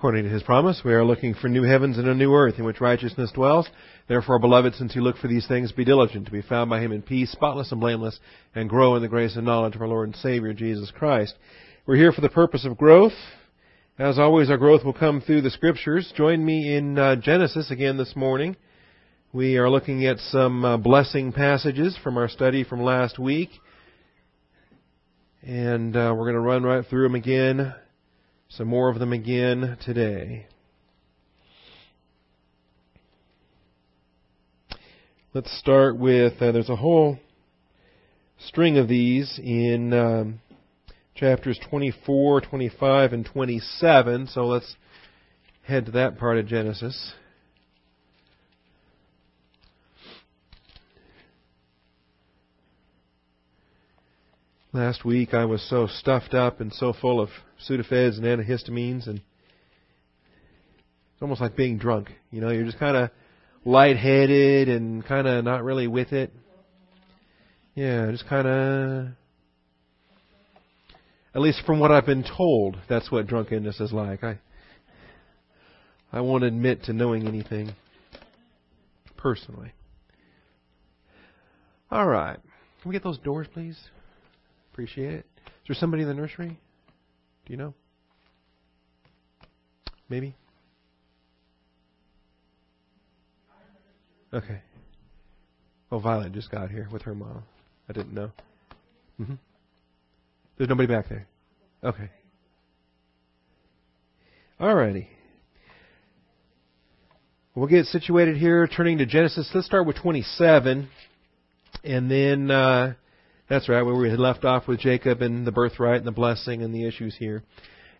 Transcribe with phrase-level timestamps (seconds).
[0.00, 2.64] According to his promise, we are looking for new heavens and a new earth in
[2.64, 3.68] which righteousness dwells.
[4.08, 6.90] Therefore, beloved, since you look for these things, be diligent to be found by him
[6.90, 8.18] in peace, spotless and blameless,
[8.54, 11.34] and grow in the grace and knowledge of our Lord and Savior, Jesus Christ.
[11.84, 13.12] We're here for the purpose of growth.
[13.98, 16.10] As always, our growth will come through the Scriptures.
[16.16, 18.56] Join me in uh, Genesis again this morning.
[19.34, 23.50] We are looking at some uh, blessing passages from our study from last week.
[25.42, 27.74] And uh, we're going to run right through them again
[28.50, 30.46] some more of them again today.
[35.32, 37.20] Let's start with, uh, there's a whole
[38.40, 40.40] string of these in um,
[41.14, 44.74] chapters 24, 25, and 27, so let's
[45.62, 47.12] head to that part of Genesis.
[54.72, 57.28] Last week I was so stuffed up and so full of
[57.68, 62.12] Sudafeds and antihistamines, and it's almost like being drunk.
[62.30, 63.10] You know, you're just kind of
[63.64, 66.32] lightheaded and kind of not really with it.
[67.74, 69.06] Yeah, just kind of.
[71.34, 74.22] At least from what I've been told, that's what drunkenness is like.
[74.22, 74.38] I
[76.12, 77.72] I won't admit to knowing anything
[79.16, 79.72] personally.
[81.90, 82.38] All right.
[82.82, 83.76] Can we get those doors, please?
[84.72, 85.26] Appreciate it.
[85.46, 86.58] Is there somebody in the nursery?
[87.46, 87.74] Do you know?
[90.08, 90.34] Maybe?
[94.32, 94.60] Okay.
[95.92, 97.42] Oh, Violet just got here with her mom.
[97.88, 98.30] I didn't know.
[99.20, 99.34] Mm-hmm.
[100.56, 101.26] There's nobody back there.
[101.82, 102.10] Okay.
[104.60, 105.06] Alrighty.
[107.54, 109.50] We'll get situated here, turning to Genesis.
[109.52, 110.88] Let's start with 27,
[111.82, 112.94] and then uh,
[113.50, 116.62] that's right, where we had left off with Jacob and the birthright and the blessing
[116.62, 117.42] and the issues here.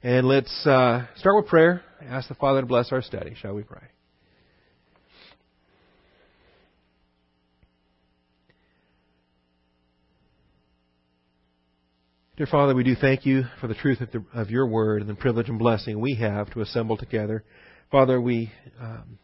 [0.01, 1.83] And let's uh, start with prayer.
[2.09, 3.35] Ask the Father to bless our study.
[3.43, 3.83] Shall we pray?
[12.37, 15.11] Dear Father, we do thank you for the truth of, the, of your word and
[15.11, 17.43] the privilege and blessing we have to assemble together.
[17.91, 19.19] Father, we um,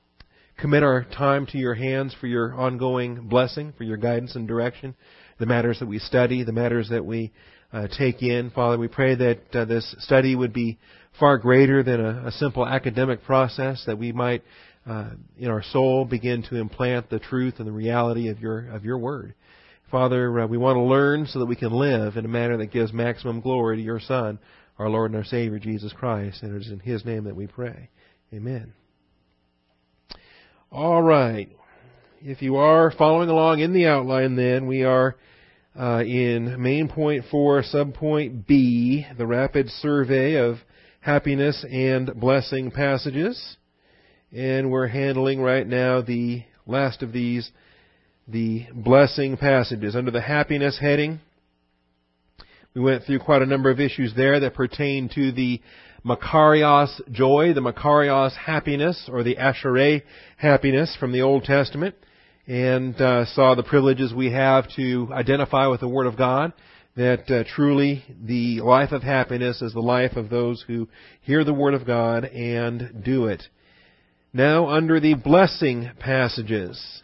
[0.58, 4.96] commit our time to your hands for your ongoing blessing, for your guidance and direction
[5.38, 7.32] the matters that we study, the matters that we
[7.72, 8.50] uh, take in.
[8.50, 10.78] Father, we pray that uh, this study would be
[11.18, 14.42] far greater than a, a simple academic process, that we might,
[14.86, 18.84] uh, in our soul, begin to implant the truth and the reality of your of
[18.84, 19.34] your word.
[19.90, 22.72] Father, uh, we want to learn so that we can live in a manner that
[22.72, 24.38] gives maximum glory to your Son,
[24.78, 26.42] our Lord and our Savior, Jesus Christ.
[26.42, 27.88] And it is in His name that we pray.
[28.32, 28.72] Amen.
[30.72, 31.48] All right.
[32.22, 35.16] If you are following along in the outline, then we are
[35.78, 40.56] uh, in main point four, subpoint B, the rapid survey of
[41.00, 43.58] happiness and blessing passages.
[44.32, 47.50] And we're handling right now the last of these,
[48.26, 49.94] the blessing passages.
[49.94, 51.20] Under the happiness heading,
[52.74, 55.60] we went through quite a number of issues there that pertain to the
[56.04, 60.00] Makarios joy, the Makarios happiness, or the Asherah
[60.36, 61.94] happiness from the Old Testament
[62.46, 66.52] and uh, saw the privileges we have to identify with the Word of God.
[66.96, 70.88] That uh, truly the life of happiness is the life of those who
[71.20, 73.42] hear the Word of God and do it.
[74.32, 77.02] Now, under the blessing passages,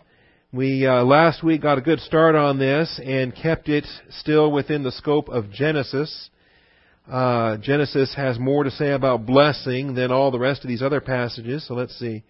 [0.51, 4.83] we uh, last week got a good start on this and kept it still within
[4.83, 6.31] the scope of Genesis.
[7.11, 11.01] Uh, Genesis has more to say about blessing than all the rest of these other
[11.01, 11.67] passages.
[11.67, 12.23] So let's see.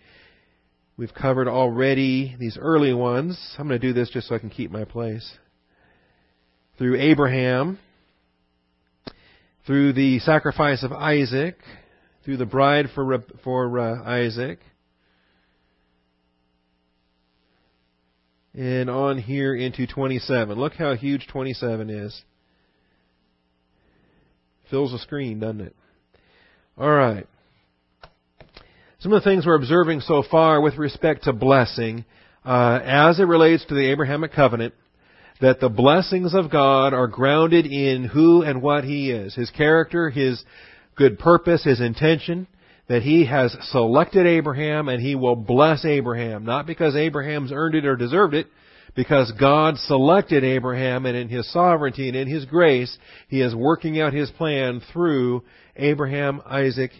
[0.97, 3.38] We've covered already these early ones.
[3.59, 5.31] I'm going to do this just so I can keep my place.
[6.78, 7.78] Through Abraham,
[9.66, 11.56] through the sacrifice of Isaac,
[12.25, 14.59] through the bride for, for uh, Isaac,
[18.55, 20.59] and on here into 27.
[20.59, 22.22] Look how huge 27 is.
[24.72, 25.77] Fills the screen, doesn't it?
[26.78, 27.27] All right.
[29.00, 32.06] Some of the things we're observing so far with respect to blessing,
[32.43, 34.73] uh, as it relates to the Abrahamic covenant,
[35.43, 40.08] that the blessings of God are grounded in who and what He is, His character,
[40.08, 40.43] His
[40.94, 42.46] good purpose, His intention,
[42.88, 47.85] that He has selected Abraham and He will bless Abraham, not because Abraham's earned it
[47.85, 48.46] or deserved it,
[48.94, 52.97] because God selected Abraham and in His sovereignty and in His grace,
[53.29, 55.43] He is working out His plan through
[55.77, 56.91] Abraham, Isaac,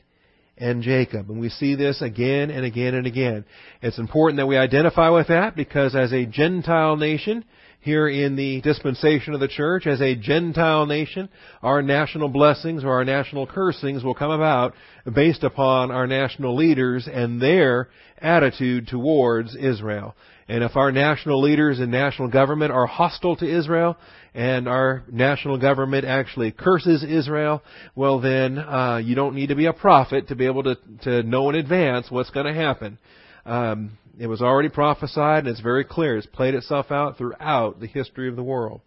[0.57, 1.31] and Jacob.
[1.31, 3.45] And we see this again and again and again.
[3.81, 7.45] It's important that we identify with that because as a Gentile nation,
[7.83, 11.29] here in the dispensation of the church as a Gentile nation,
[11.63, 14.75] our national blessings or our national cursings will come about
[15.13, 20.15] based upon our national leaders and their attitude towards Israel.
[20.49, 23.97] And if our national leaders and national government are hostile to Israel,
[24.35, 27.63] and our national government actually curses Israel,
[27.95, 31.23] well then uh, you don't need to be a prophet to be able to to
[31.23, 32.99] know in advance what's going to happen.
[33.45, 36.17] Um, it was already prophesied, and it's very clear.
[36.17, 38.81] It's played itself out throughout the history of the world.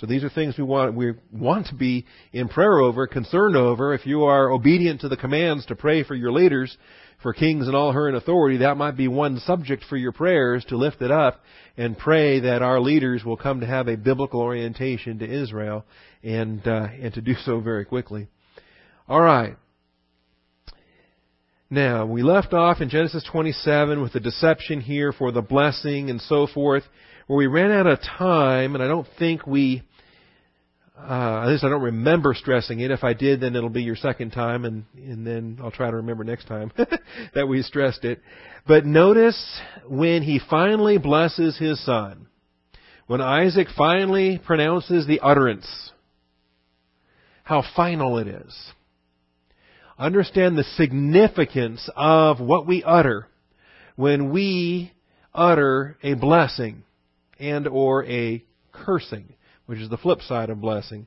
[0.00, 3.92] So these are things we want we want to be in prayer over, concerned over.
[3.92, 6.76] If you are obedient to the commands to pray for your leaders,
[7.22, 10.64] for kings and all are in authority, that might be one subject for your prayers
[10.66, 11.40] to lift it up
[11.76, 15.84] and pray that our leaders will come to have a biblical orientation to Israel
[16.22, 18.28] and uh, and to do so very quickly.
[19.08, 19.56] All right.
[21.72, 26.20] Now, we left off in Genesis 27 with the deception here for the blessing and
[26.22, 26.82] so forth,
[27.28, 29.84] where we ran out of time, and I don't think we,
[31.08, 32.90] uh, at least I don't remember stressing it.
[32.90, 35.96] If I did, then it'll be your second time, and, and then I'll try to
[35.96, 36.72] remember next time
[37.34, 38.20] that we stressed it.
[38.66, 42.26] But notice when he finally blesses his son,
[43.06, 45.66] when Isaac finally pronounces the utterance,
[47.42, 48.72] how final it is
[50.00, 53.28] understand the significance of what we utter
[53.96, 54.90] when we
[55.34, 56.82] utter a blessing
[57.38, 58.42] and or a
[58.72, 59.34] cursing,
[59.70, 61.06] which is the flip side of blessing.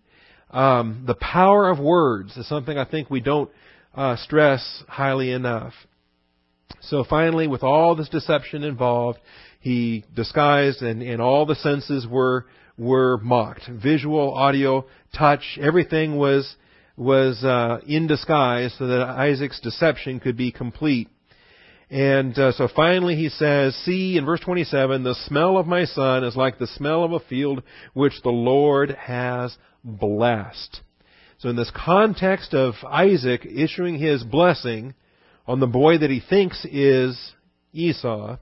[0.49, 3.51] Um, the power of words is something I think we don't
[3.93, 5.73] uh, stress highly enough.
[6.79, 9.19] So finally, with all this deception involved,
[9.59, 12.45] he disguised and, and all the senses were
[12.77, 13.67] were mocked.
[13.67, 16.55] Visual, audio, touch, everything was
[16.95, 21.09] was uh, in disguise so that Isaac's deception could be complete.
[21.93, 26.23] And uh, so finally he says, See, in verse 27, the smell of my son
[26.23, 27.61] is like the smell of a field
[27.93, 30.81] which the Lord has blessed.
[31.37, 34.95] So in this context of Isaac issuing his blessing
[35.45, 37.35] on the boy that he thinks is
[37.73, 38.37] Esau,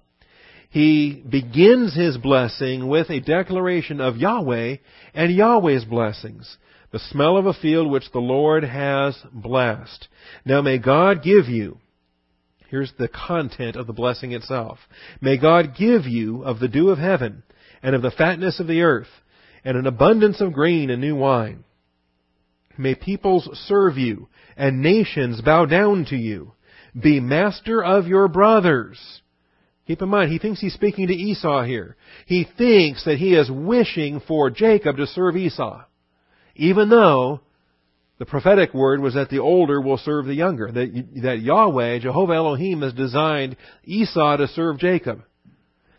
[0.70, 4.78] he begins his blessing with a declaration of Yahweh
[5.14, 6.58] and Yahweh's blessings
[6.92, 10.08] the smell of a field which the Lord has blessed.
[10.46, 11.80] Now may God give you,
[12.72, 14.80] here's the content of the blessing itself.
[15.22, 17.44] May God give you of the dew of heaven
[17.84, 19.10] and of the fatness of the earth
[19.64, 21.64] and an abundance of grain and new wine.
[22.78, 24.28] May peoples serve you
[24.58, 26.54] and nations bow down to you.
[27.00, 29.22] Be master of your brothers.
[29.86, 31.96] Keep in mind, he thinks he's speaking to Esau here.
[32.26, 35.84] He thinks that he is wishing for Jacob to serve Esau
[36.56, 37.42] even though
[38.22, 42.34] the prophetic word was that the older will serve the younger, that, that Yahweh, Jehovah
[42.34, 45.24] Elohim, has designed Esau to serve Jacob.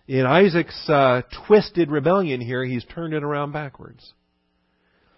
[0.06, 4.14] In Isaac's uh, twisted rebellion here, he's turned it around backwards.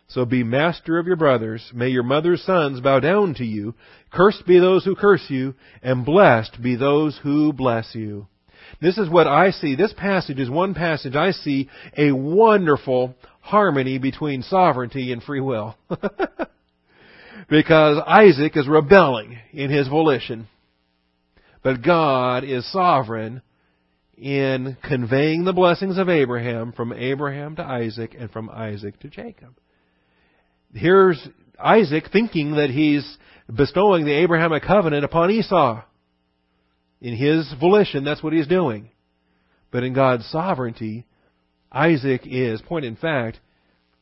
[0.09, 1.71] So be master of your brothers.
[1.75, 3.75] May your mother's sons bow down to you.
[4.11, 8.29] Cursed be those who curse you, and blessed be those who bless you.
[8.81, 9.77] This is what I see.
[9.77, 11.69] This passage is one passage I see
[11.99, 15.77] a wonderful harmony between sovereignty and free will.
[17.49, 20.49] because Isaac is rebelling in his volition.
[21.63, 23.43] But God is sovereign
[24.17, 29.55] in conveying the blessings of Abraham from Abraham to Isaac and from Isaac to Jacob.
[30.73, 31.27] Here's
[31.59, 33.19] Isaac thinking that he's
[33.53, 35.83] bestowing the Abrahamic covenant upon Esau.
[37.01, 38.91] In his volition, that's what he's doing.
[39.71, 41.05] But in God's sovereignty,
[41.71, 43.41] Isaac is, point in fact,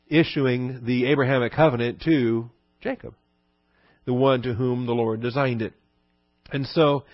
[0.09, 3.15] issuing the Abrahamic covenant to Jacob,
[4.05, 5.73] the one to whom the Lord designed it.
[6.51, 7.05] And so,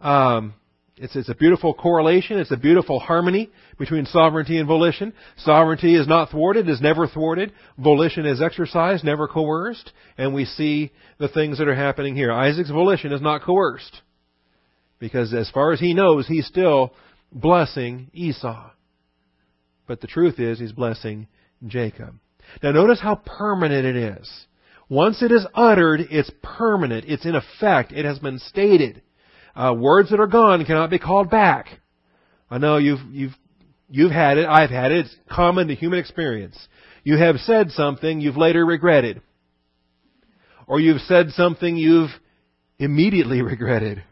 [0.00, 0.54] um,
[1.00, 2.38] it's, it's a beautiful correlation.
[2.38, 5.12] It's a beautiful harmony between sovereignty and volition.
[5.38, 7.52] Sovereignty is not thwarted, is never thwarted.
[7.78, 9.92] Volition is exercised, never coerced.
[10.16, 12.32] And we see the things that are happening here.
[12.32, 14.02] Isaac's volition is not coerced.
[14.98, 16.92] Because as far as he knows, he's still
[17.30, 18.70] blessing Esau.
[19.86, 21.28] But the truth is, he's blessing
[21.66, 22.14] Jacob.
[22.62, 24.46] Now notice how permanent it is.
[24.88, 27.04] Once it is uttered, it's permanent.
[27.06, 27.92] It's in effect.
[27.92, 29.02] It has been stated.
[29.54, 31.66] Uh, words that are gone cannot be called back.
[32.50, 33.34] I know you've, you've,
[33.90, 34.46] you've had it.
[34.46, 35.06] I've had it.
[35.06, 36.56] It's common to human experience.
[37.04, 39.20] You have said something you've later regretted.
[40.66, 42.10] Or you've said something you've
[42.78, 44.02] immediately regretted.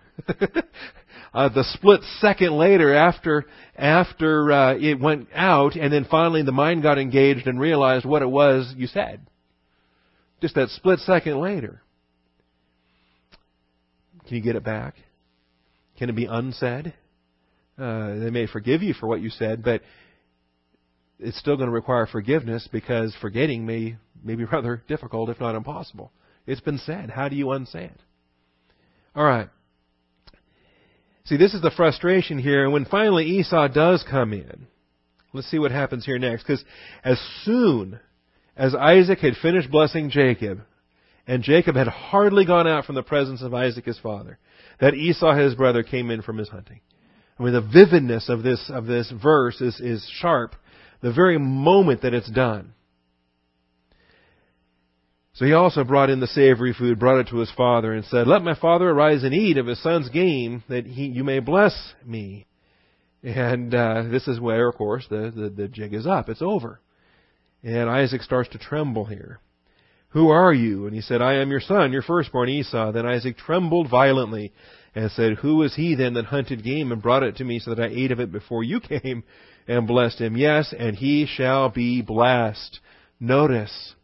[1.33, 3.45] uh, the split second later after
[3.77, 8.23] after uh, it went out, and then finally the mind got engaged and realized what
[8.23, 9.21] it was you said.
[10.41, 11.83] Just that split second later.
[14.27, 14.95] Can you get it back?
[15.99, 16.93] Can it be unsaid?
[17.79, 19.83] Uh, they may forgive you for what you said, but
[21.19, 25.55] it's still going to require forgiveness because forgetting may, may be rather difficult, if not
[25.55, 26.13] impossible.
[26.47, 27.11] It's been said.
[27.11, 28.01] How do you unsay it?
[29.15, 29.49] All right.
[31.25, 32.65] See, this is the frustration here.
[32.65, 34.69] And when finally Esau does come in,
[35.33, 36.45] let's see what happens here next.
[36.45, 36.65] Because
[37.03, 37.99] as soon
[38.57, 40.63] as Isaac had finished blessing Jacob,
[41.27, 44.39] and Jacob had hardly gone out from the presence of Isaac his father,
[44.81, 46.81] that Esau his brother came in from his hunting.
[47.39, 50.55] I mean, the vividness of this, of this verse is, is sharp
[51.03, 52.73] the very moment that it's done.
[55.35, 58.27] So he also brought in the savory food, brought it to his father, and said,
[58.27, 61.93] Let my father arise and eat of his son's game, that he, you may bless
[62.07, 62.47] me.
[63.23, 66.31] And uh, this is where, of course, the, the, the jig is up.
[66.31, 66.81] It's over.
[67.67, 69.41] And Isaac starts to tremble here.
[70.11, 70.87] Who are you?
[70.87, 72.93] And he said, I am your son, your firstborn Esau.
[72.93, 74.53] Then Isaac trembled violently
[74.95, 77.75] and said, Who was he then that hunted game and brought it to me so
[77.75, 79.25] that I ate of it before you came
[79.67, 80.37] and blessed him?
[80.37, 82.79] Yes, and he shall be blessed.
[83.19, 83.97] Notice,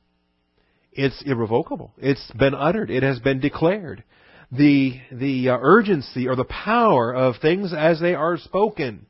[0.90, 1.92] it's irrevocable.
[1.98, 2.90] It's been uttered.
[2.90, 4.02] It has been declared.
[4.50, 9.06] The, the uh, urgency or the power of things as they are spoken,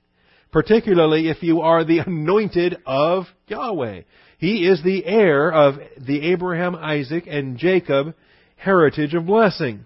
[0.53, 4.03] particularly if you are the anointed of Yahweh.
[4.43, 8.13] He is the heir of the Abraham, Isaac, and Jacob
[8.57, 9.85] heritage of blessing.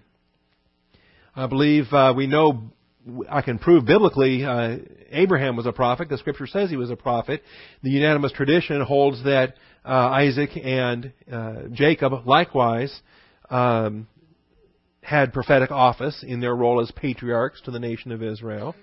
[1.35, 2.71] I believe uh, we know,
[3.29, 4.77] I can prove biblically, uh,
[5.11, 6.09] Abraham was a prophet.
[6.09, 7.43] The scripture says he was a prophet.
[7.83, 9.53] The unanimous tradition holds that
[9.85, 12.99] uh, Isaac and uh, Jacob likewise
[13.51, 14.07] um,
[15.01, 18.73] had prophetic office in their role as patriarchs to the nation of Israel.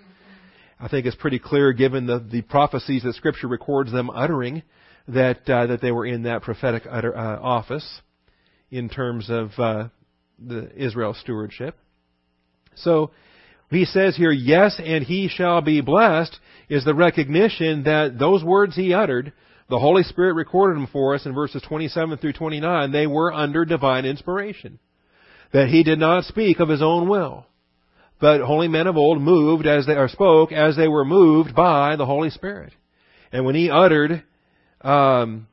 [0.78, 4.62] I think it's pretty clear, given the, the prophecies that Scripture records them uttering,
[5.08, 8.00] that uh, that they were in that prophetic utter, uh, office
[8.70, 9.88] in terms of uh,
[10.38, 11.76] the Israel stewardship.
[12.76, 13.10] So
[13.70, 18.76] he says here, yes, and he shall be blessed, is the recognition that those words
[18.76, 19.32] he uttered,
[19.68, 23.64] the Holy Spirit recorded them for us in verses 27 through 29, they were under
[23.64, 24.78] divine inspiration.
[25.52, 27.46] That he did not speak of his own will.
[28.20, 32.06] But holy men of old moved as they, spoke as they were moved by the
[32.06, 32.72] Holy Spirit.
[33.32, 34.22] And when he uttered,
[34.84, 35.48] um,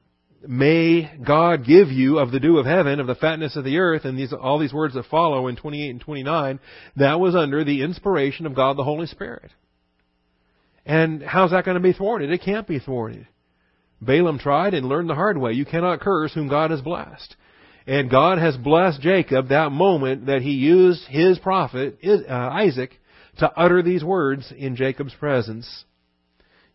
[0.48, 4.06] may God give you of the dew of heaven, of the fatness of the earth,
[4.06, 6.60] and these, all these words that follow in 28 and 29,
[6.98, 9.52] that was under the inspiration of God the Holy Spirit.
[10.86, 12.32] And how's that going to be thwarted?
[12.32, 13.28] It can't be thwarted.
[14.02, 15.52] Balaam tried and learned the hard way.
[15.52, 17.36] You cannot curse whom God has blessed.
[17.86, 22.92] And God has blessed Jacob that moment that he used his prophet, uh, Isaac,
[23.40, 25.86] to utter these words in Jacob's presence.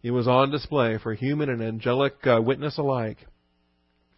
[0.02, 3.18] It was on display for human and angelic uh, witness alike.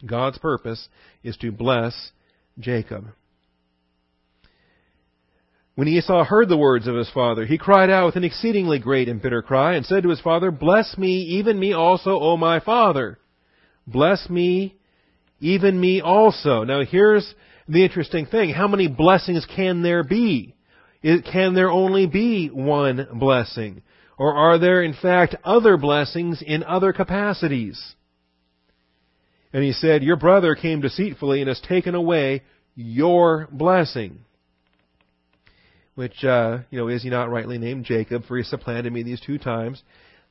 [0.05, 0.87] God's purpose
[1.23, 2.11] is to bless
[2.59, 3.05] Jacob.
[5.75, 9.07] When Esau heard the words of his father, he cried out with an exceedingly great
[9.07, 12.59] and bitter cry, and said to his father, Bless me, even me also, O my
[12.59, 13.17] father.
[13.87, 14.75] Bless me,
[15.39, 16.65] even me also.
[16.65, 17.33] Now here's
[17.69, 18.49] the interesting thing.
[18.49, 20.53] How many blessings can there be?
[21.01, 23.81] Can there only be one blessing?
[24.19, 27.95] Or are there in fact other blessings in other capacities?
[29.53, 32.43] And he said, Your brother came deceitfully and has taken away
[32.75, 34.19] your blessing.
[35.95, 39.21] Which, uh, you know, is he not rightly named Jacob, for he supplanted me these
[39.21, 39.81] two times.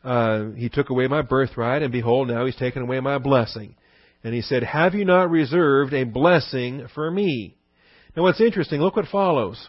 [0.05, 3.75] Uh, he took away my birthright, and behold, now he's taken away my blessing.
[4.23, 7.57] And he said, Have you not reserved a blessing for me?
[8.15, 9.69] Now what's interesting, look what follows.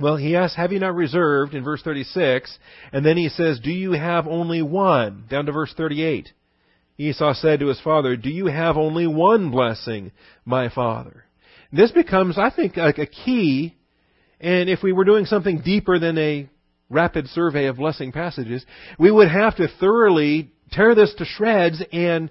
[0.00, 2.58] Well, he asks, Have you not reserved in verse 36?
[2.92, 5.24] And then he says, Do you have only one?
[5.28, 6.32] Down to verse 38.
[6.98, 10.12] Esau said to his father, Do you have only one blessing,
[10.44, 11.24] my father?
[11.72, 13.76] This becomes, I think, a, a key,
[14.40, 16.48] and if we were doing something deeper than a
[16.90, 18.64] rapid survey of blessing passages,
[18.98, 22.30] we would have to thoroughly tear this to shreds and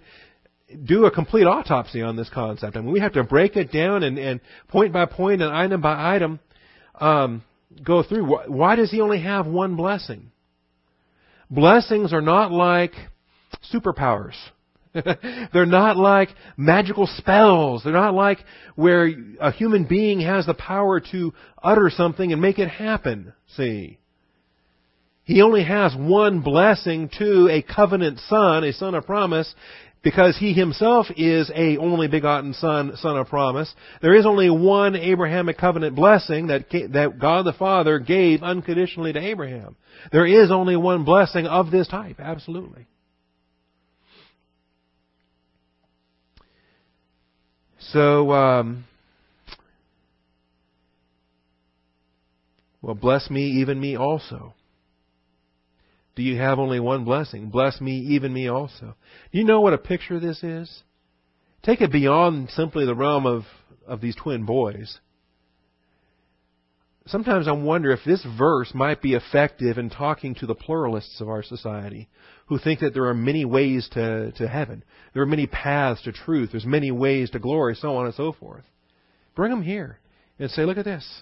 [0.84, 2.76] do a complete autopsy on this concept.
[2.76, 5.82] I mean, we have to break it down and, and point by point and item
[5.82, 6.40] by item
[7.00, 7.44] um,
[7.84, 8.26] go through.
[8.48, 10.32] Why does he only have one blessing?
[11.50, 12.92] Blessings are not like
[13.74, 14.36] superpowers.
[15.54, 17.84] They're not like magical spells.
[17.84, 18.40] They're not like
[18.76, 19.10] where
[19.40, 23.34] a human being has the power to utter something and make it happen.
[23.56, 24.00] See?
[25.24, 29.54] He only has one blessing to a covenant son, a son of promise,
[30.08, 33.70] because he himself is a only begotten son, son of promise.
[34.02, 39.20] There is only one Abrahamic covenant blessing that, that God the Father gave unconditionally to
[39.20, 39.76] Abraham.
[40.14, 42.88] There is only one blessing of this type, absolutely.
[47.92, 48.86] So, um,
[52.82, 54.54] well, bless me, even me also.
[56.18, 57.50] Do you have only one blessing?
[57.52, 58.96] Bless me, even me also.
[59.32, 60.82] Do you know what a picture this is?
[61.62, 63.44] Take it beyond simply the realm of,
[63.86, 65.00] of these twin boys.
[67.06, 71.30] Sometimes I wonder if this verse might be effective in talking to the pluralists of
[71.30, 72.10] our society
[72.48, 74.84] who think that there are many ways to, to heaven.
[75.14, 76.50] There are many paths to truth.
[76.52, 78.66] There's many ways to glory, so on and so forth.
[79.36, 80.00] Bring them here
[80.40, 81.22] and say, look at this.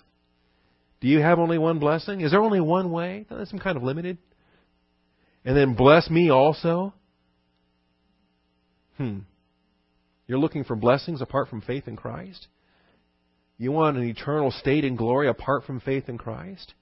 [1.01, 2.21] Do you have only one blessing?
[2.21, 3.25] Is there only one way?
[3.29, 4.19] That's some kind of limited.
[5.45, 6.93] And then bless me also?
[8.97, 9.19] Hmm.
[10.27, 12.47] You're looking for blessings apart from faith in Christ?
[13.57, 16.73] You want an eternal state in glory apart from faith in Christ?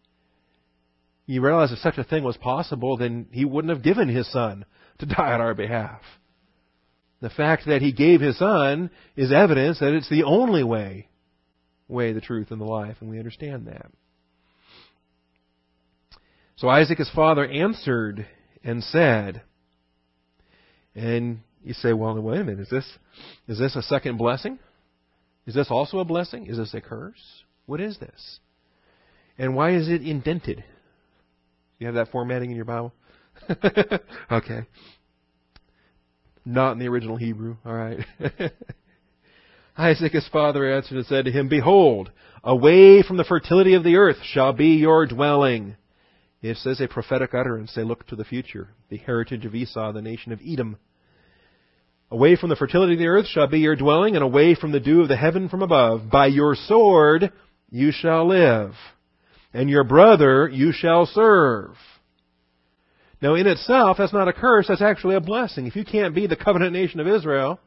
[1.25, 4.65] You realize if such a thing was possible, then He wouldn't have given His Son
[4.99, 6.01] to die on our behalf.
[7.21, 11.09] The fact that He gave His Son is evidence that it's the only way,
[11.89, 13.91] way, the truth, and the life, and we understand that.
[16.55, 18.25] So Isaac, his father, answered
[18.63, 19.41] and said,
[20.95, 22.85] and you say, well, wait a minute, is this,
[23.47, 24.59] is this a second blessing?
[25.45, 26.47] Is this also a blessing?
[26.47, 27.43] Is this a curse?
[27.65, 28.39] What is this?
[29.37, 30.63] And why is it indented?
[31.79, 32.93] You have that formatting in your Bible?
[34.31, 34.61] okay.
[36.45, 37.57] Not in the original Hebrew.
[37.65, 37.99] All right.
[39.77, 42.11] Isaac, his father, answered and said to him, Behold,
[42.43, 45.75] away from the fertility of the earth shall be your dwelling.
[46.43, 47.71] It says a prophetic utterance.
[47.73, 48.67] They look to the future.
[48.89, 50.77] The heritage of Esau, the nation of Edom.
[52.11, 54.81] Away from the fertility of the earth shall be your dwelling, and away from the
[54.81, 56.09] dew of the heaven from above.
[56.11, 57.31] By your sword
[57.71, 58.73] you shall live,
[59.53, 61.75] and your brother you shall serve.
[63.21, 65.65] Now, in itself, that's not a curse, that's actually a blessing.
[65.65, 67.57] If you can't be the covenant nation of Israel,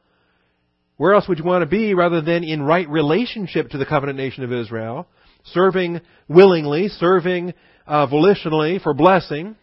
[0.98, 4.18] where else would you want to be rather than in right relationship to the covenant
[4.18, 5.08] nation of Israel,
[5.44, 7.54] serving willingly, serving
[7.86, 9.56] uh, volitionally for blessing?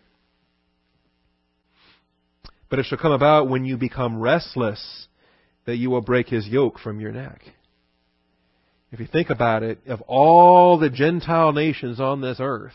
[2.69, 5.07] But it shall come about when you become restless
[5.65, 7.41] that you will break his yoke from your neck.
[8.91, 12.73] If you think about it, of all the Gentile nations on this earth,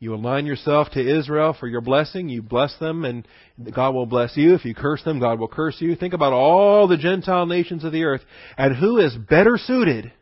[0.00, 2.28] you align yourself to Israel for your blessing.
[2.28, 3.26] You bless them and
[3.74, 4.54] God will bless you.
[4.54, 5.96] If you curse them, God will curse you.
[5.96, 8.20] Think about all the Gentile nations of the earth
[8.56, 10.12] and who is better suited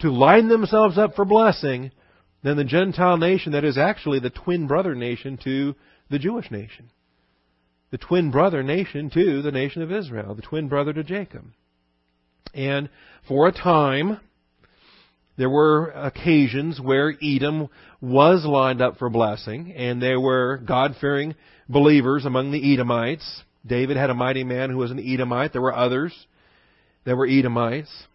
[0.00, 1.90] to line themselves up for blessing
[2.44, 5.74] than the Gentile nation that is actually the twin brother nation to
[6.08, 6.90] the Jewish nation
[7.94, 11.44] the twin brother nation to the nation of Israel, the twin brother to Jacob.
[12.52, 12.88] And
[13.28, 14.18] for a time,
[15.36, 17.68] there were occasions where Edom
[18.00, 21.36] was lined up for blessing, and there were God fearing
[21.68, 23.44] believers among the Edomites.
[23.64, 25.52] David had a mighty man who was an Edomite.
[25.52, 26.12] There were others
[27.04, 28.08] that were Edomites.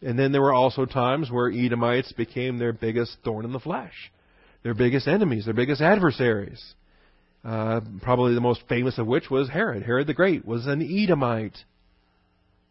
[0.00, 4.12] And then there were also times where Edomites became their biggest thorn in the flesh,
[4.62, 6.74] their biggest enemies, their biggest adversaries.
[7.44, 9.82] Uh, probably the most famous of which was Herod.
[9.82, 11.56] Herod the Great was an Edomite.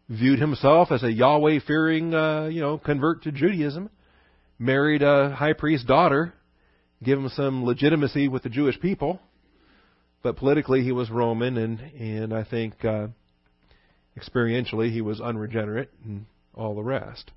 [0.10, 3.90] Viewed himself as a Yahweh fearing, uh, you know, convert to Judaism.
[4.58, 6.34] Married a high priest's daughter.
[7.04, 9.20] Give him some legitimacy with the Jewish people.
[10.24, 13.08] But politically he was Roman and, and I think, uh,
[14.18, 16.26] experientially he was unregenerate and
[16.58, 17.32] all the rest.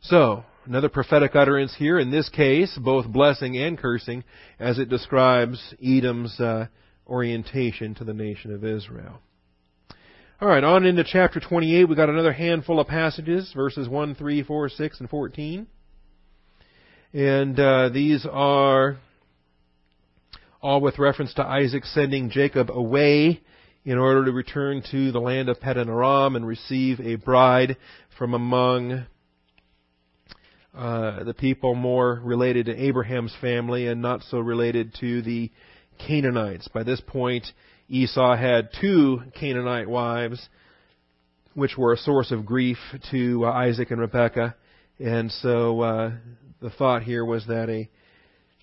[0.00, 4.24] So, Another prophetic utterance here, in this case, both blessing and cursing,
[4.58, 6.66] as it describes Edom's uh,
[7.06, 9.20] orientation to the nation of Israel.
[10.40, 11.84] All right, on into chapter 28.
[11.84, 15.68] We've got another handful of passages, verses 1, 3, 4, 6, and 14.
[17.12, 18.98] And uh, these are
[20.60, 23.40] all with reference to Isaac sending Jacob away
[23.86, 27.76] in order to return to the land of Padan Aram and receive a bride
[28.18, 29.06] from among
[30.74, 35.52] uh, the people more related to Abraham's family and not so related to the
[36.04, 36.66] Canaanites.
[36.66, 37.46] By this point,
[37.88, 40.48] Esau had two Canaanite wives,
[41.54, 42.78] which were a source of grief
[43.12, 44.56] to uh, Isaac and Rebekah.
[44.98, 46.10] And so uh,
[46.60, 47.88] the thought here was that a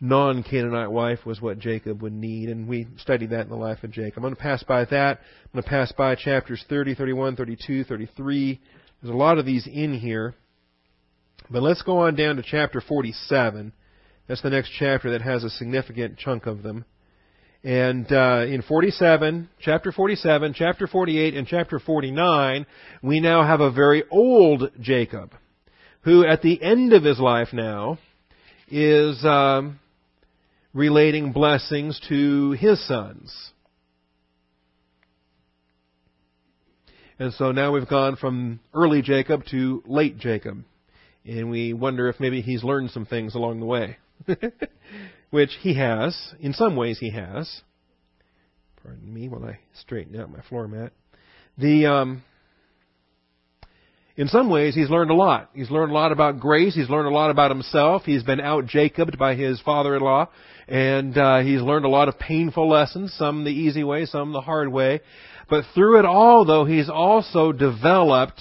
[0.04, 3.84] non Canaanite wife was what Jacob would need, and we studied that in the life
[3.86, 4.18] of Jacob.
[4.18, 5.20] I'm going to pass by that.
[5.20, 8.62] I'm going to pass by chapters 30, 31, 32, 33.
[9.02, 10.36] There's a lot of these in here.
[11.50, 13.72] But let's go on down to chapter 47.
[14.28, 16.84] That's the next chapter that has a significant chunk of them.
[17.64, 22.66] And uh, in 47, chapter 47, chapter 48, and chapter 49,
[23.02, 25.32] we now have a very old Jacob,
[26.02, 28.00] who at the end of his life now
[28.70, 29.80] is um,
[30.74, 33.52] relating blessings to his sons.
[37.20, 40.64] And so now we've gone from early Jacob to late Jacob
[41.26, 43.98] and we wonder if maybe he's learned some things along the way.
[45.30, 46.16] which he has.
[46.40, 47.62] In some ways, he has.
[48.84, 50.94] Pardon me while I straighten out my floor mat.
[51.58, 52.24] The um,
[54.16, 55.50] in some ways, he's learned a lot.
[55.54, 56.76] He's learned a lot about grace.
[56.76, 58.04] He's learned a lot about himself.
[58.06, 60.30] He's been out Jacobed by his father-in-law,
[60.68, 63.14] and uh, he's learned a lot of painful lessons.
[63.18, 65.02] Some the easy way, some the hard way.
[65.50, 68.40] But through it all, though, he's also developed,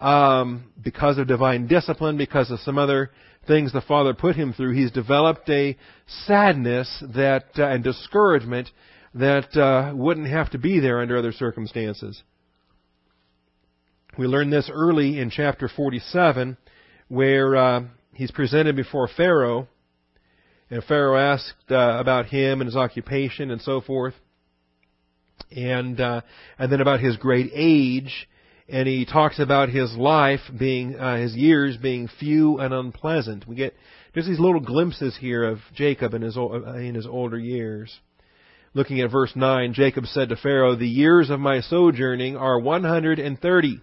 [0.00, 3.12] um, because of divine discipline, because of some other
[3.46, 5.76] things the Father put him through, he's developed a
[6.26, 8.68] sadness that uh, and discouragement
[9.14, 12.22] that uh, wouldn't have to be there under other circumstances.
[14.18, 16.56] We learn this early in chapter 47,
[17.08, 17.82] where uh,
[18.14, 19.68] he's presented before Pharaoh,
[20.70, 24.14] and Pharaoh asked uh, about him and his occupation and so forth,
[25.54, 26.22] and uh,
[26.58, 28.26] and then about his great age,
[28.70, 33.46] and he talks about his life being uh, his years being few and unpleasant.
[33.46, 33.74] We get
[34.14, 38.00] just these little glimpses here of Jacob in his in his older years.
[38.72, 43.80] Looking at verse 9, Jacob said to Pharaoh, The years of my sojourning are 130.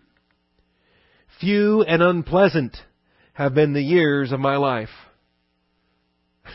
[1.40, 2.78] Few and unpleasant
[3.34, 4.90] have been the years of my life.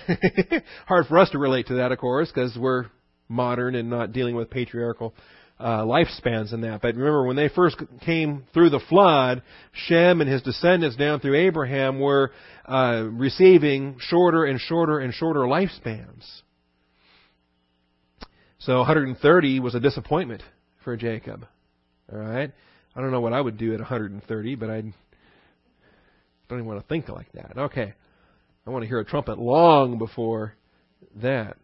[0.86, 2.86] Hard for us to relate to that, of course, because we're
[3.28, 5.14] modern and not dealing with patriarchal
[5.58, 6.80] uh, lifespans in that.
[6.80, 11.36] But remember, when they first came through the flood, Shem and his descendants down through
[11.36, 12.32] Abraham were
[12.64, 16.24] uh, receiving shorter and shorter and shorter lifespans.
[18.60, 20.42] So 130 was a disappointment
[20.84, 21.46] for Jacob.
[22.12, 22.52] All right.
[22.98, 24.92] I don't know what I would do at 130, but I don't
[26.50, 27.52] even want to think like that.
[27.56, 27.94] Okay.
[28.66, 30.54] I want to hear a trumpet long before
[31.22, 31.58] that.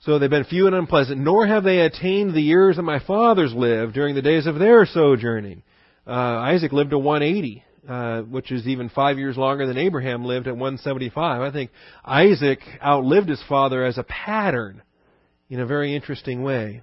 [0.00, 3.54] So they've been few and unpleasant, nor have they attained the years that my fathers
[3.54, 5.62] lived during the days of their sojourning.
[6.06, 10.46] Uh, Isaac lived to 180, uh, which is even five years longer than Abraham lived
[10.46, 11.40] at 175.
[11.40, 11.70] I think
[12.04, 14.82] Isaac outlived his father as a pattern
[15.48, 16.82] in a very interesting way.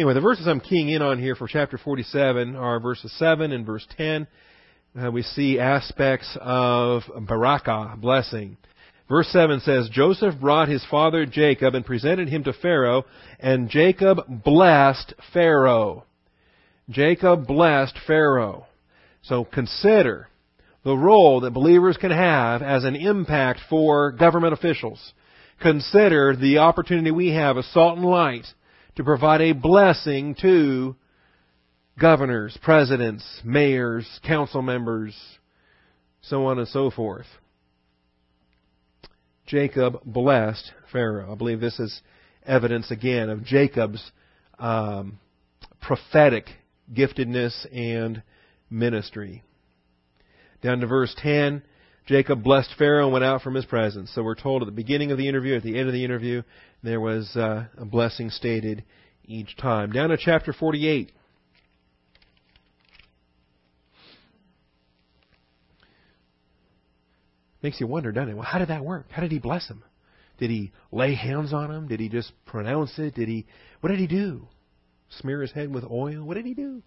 [0.00, 3.66] Anyway, the verses I'm keying in on here for chapter 47 are verses 7 and
[3.66, 4.26] verse 10.
[4.98, 8.56] Uh, we see aspects of barakah, blessing.
[9.10, 13.04] Verse 7 says, Joseph brought his father Jacob and presented him to Pharaoh,
[13.40, 16.06] and Jacob blessed Pharaoh.
[16.88, 18.64] Jacob blessed Pharaoh.
[19.20, 20.28] So consider
[20.82, 25.12] the role that believers can have as an impact for government officials.
[25.60, 28.46] Consider the opportunity we have as salt and light
[28.96, 30.96] to provide a blessing to
[31.98, 35.16] governors, presidents, mayors, council members,
[36.22, 37.26] so on and so forth.
[39.46, 41.32] Jacob blessed Pharaoh.
[41.32, 42.00] I believe this is
[42.46, 44.12] evidence again of Jacob's
[44.58, 45.18] um,
[45.80, 46.46] prophetic
[46.92, 48.22] giftedness and
[48.70, 49.42] ministry.
[50.62, 51.62] Down to verse 10,
[52.06, 54.10] Jacob blessed Pharaoh and went out from his presence.
[54.14, 56.42] So we're told at the beginning of the interview, at the end of the interview,
[56.82, 58.84] there was uh, a blessing stated
[59.24, 59.92] each time.
[59.92, 61.12] Down to chapter 48.
[67.62, 68.34] Makes you wonder, doesn't it?
[68.34, 69.06] Well, how did that work?
[69.10, 69.84] How did he bless him?
[70.38, 71.88] Did he lay hands on him?
[71.88, 73.14] Did he just pronounce it?
[73.14, 73.46] Did he?
[73.80, 74.48] What did he do?
[75.20, 76.24] Smear his head with oil?
[76.24, 76.82] What did he do?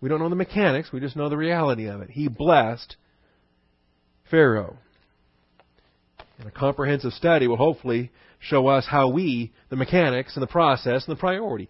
[0.00, 0.90] We don't know the mechanics.
[0.92, 2.10] We just know the reality of it.
[2.10, 2.96] He blessed
[4.32, 4.78] Pharaoh.
[6.38, 11.06] And a comprehensive study will hopefully show us how we, the mechanics and the process
[11.06, 11.68] and the priority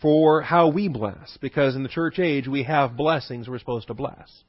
[0.00, 1.36] for how we bless.
[1.40, 4.44] Because in the church age, we have blessings we're supposed to bless.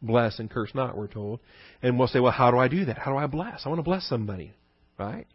[0.00, 1.40] Bless and curse not, we're told.
[1.82, 2.98] And we'll say, well, how do I do that?
[2.98, 3.62] How do I bless?
[3.64, 4.54] I want to bless somebody,
[4.98, 5.26] right?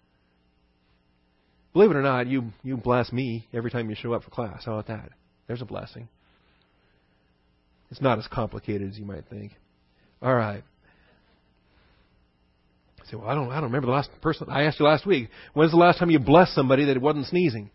[1.74, 4.64] Believe it or not, you, you bless me every time you show up for class.
[4.66, 5.12] How about that?
[5.48, 6.10] There's a blessing.
[7.92, 9.52] It's not as complicated as you might think.
[10.22, 10.64] All right.
[13.04, 14.48] I say, well, I don't, I don't remember the last person.
[14.50, 15.30] I asked you last week.
[15.54, 17.70] When's the last time you blessed somebody that wasn't sneezing?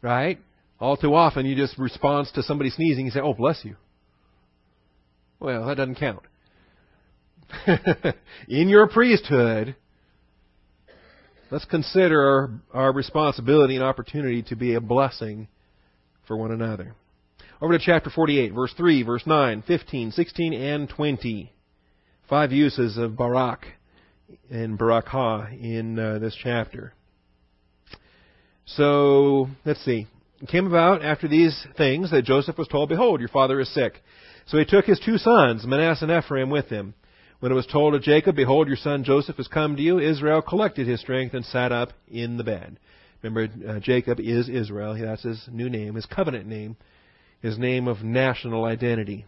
[0.00, 0.38] Right?
[0.78, 3.06] All too often, you just respond to somebody sneezing.
[3.06, 3.76] You say, "Oh, bless you."
[5.38, 6.22] Well, that doesn't count.
[8.48, 9.76] In your priesthood,
[11.50, 15.48] let's consider our responsibility and opportunity to be a blessing
[16.26, 16.94] for one another.
[17.60, 21.52] Over to chapter 48, verse 3, verse 9, 15, 16, and 20.
[22.28, 23.66] Five uses of barak
[24.50, 26.92] and barakah in uh, this chapter.
[28.64, 30.06] So, let's see.
[30.40, 34.02] It came about after these things that Joseph was told, Behold, your father is sick.
[34.46, 36.94] So he took his two sons, Manasseh and Ephraim, with him.
[37.40, 40.42] When it was told to Jacob, Behold, your son Joseph has come to you, Israel
[40.42, 42.78] collected his strength and sat up in the bed.
[43.22, 44.96] Remember, uh, Jacob is Israel.
[45.00, 46.76] That's his new name, his covenant name,
[47.40, 49.26] his name of national identity.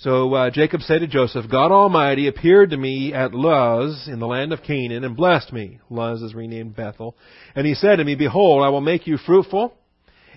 [0.00, 4.26] So uh, Jacob said to Joseph, God Almighty appeared to me at Luz in the
[4.26, 5.78] land of Canaan and blessed me.
[5.90, 7.14] Luz is renamed Bethel.
[7.54, 9.74] And he said to me, Behold, I will make you fruitful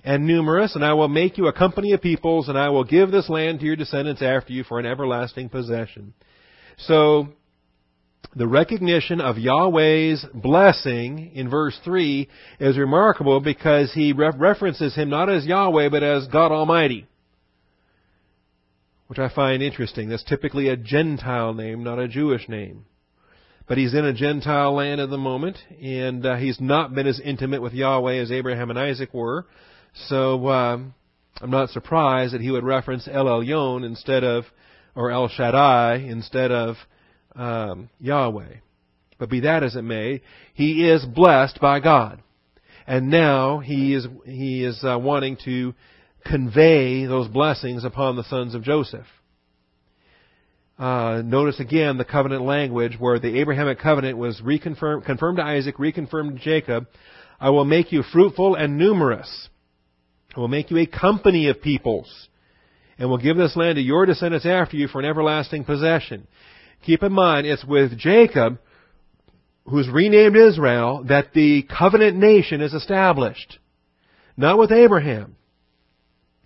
[0.03, 3.09] and numerous, and I will make you a company of peoples, and I will give
[3.09, 6.13] this land to your descendants after you for an everlasting possession.
[6.79, 7.29] So,
[8.35, 12.27] the recognition of Yahweh's blessing in verse 3
[12.59, 17.07] is remarkable because he references him not as Yahweh, but as God Almighty
[19.07, 20.09] which I find interesting.
[20.09, 22.85] That's typically a Gentile name, not a Jewish name.
[23.67, 27.19] But he's in a Gentile land at the moment, and uh, he's not been as
[27.19, 29.45] intimate with Yahweh as Abraham and Isaac were.
[30.07, 30.93] So um,
[31.41, 34.45] I'm not surprised that he would reference El Elyon instead of,
[34.95, 36.75] or El Shaddai instead of
[37.35, 38.55] um, Yahweh.
[39.17, 40.21] But be that as it may,
[40.53, 42.21] he is blessed by God,
[42.85, 45.73] and now he is he is uh, wanting to
[46.25, 49.05] convey those blessings upon the sons of Joseph.
[50.77, 55.77] Uh, notice again the covenant language where the Abrahamic covenant was reconfirmed, confirmed to Isaac,
[55.77, 56.87] reconfirmed to Jacob.
[57.39, 59.49] I will make you fruitful and numerous.
[60.35, 62.27] I will make you a company of peoples,
[62.97, 66.27] and will give this land to your descendants after you for an everlasting possession.
[66.85, 68.59] Keep in mind, it's with Jacob,
[69.65, 73.59] who's renamed Israel, that the covenant nation is established.
[74.35, 75.35] Not with Abraham.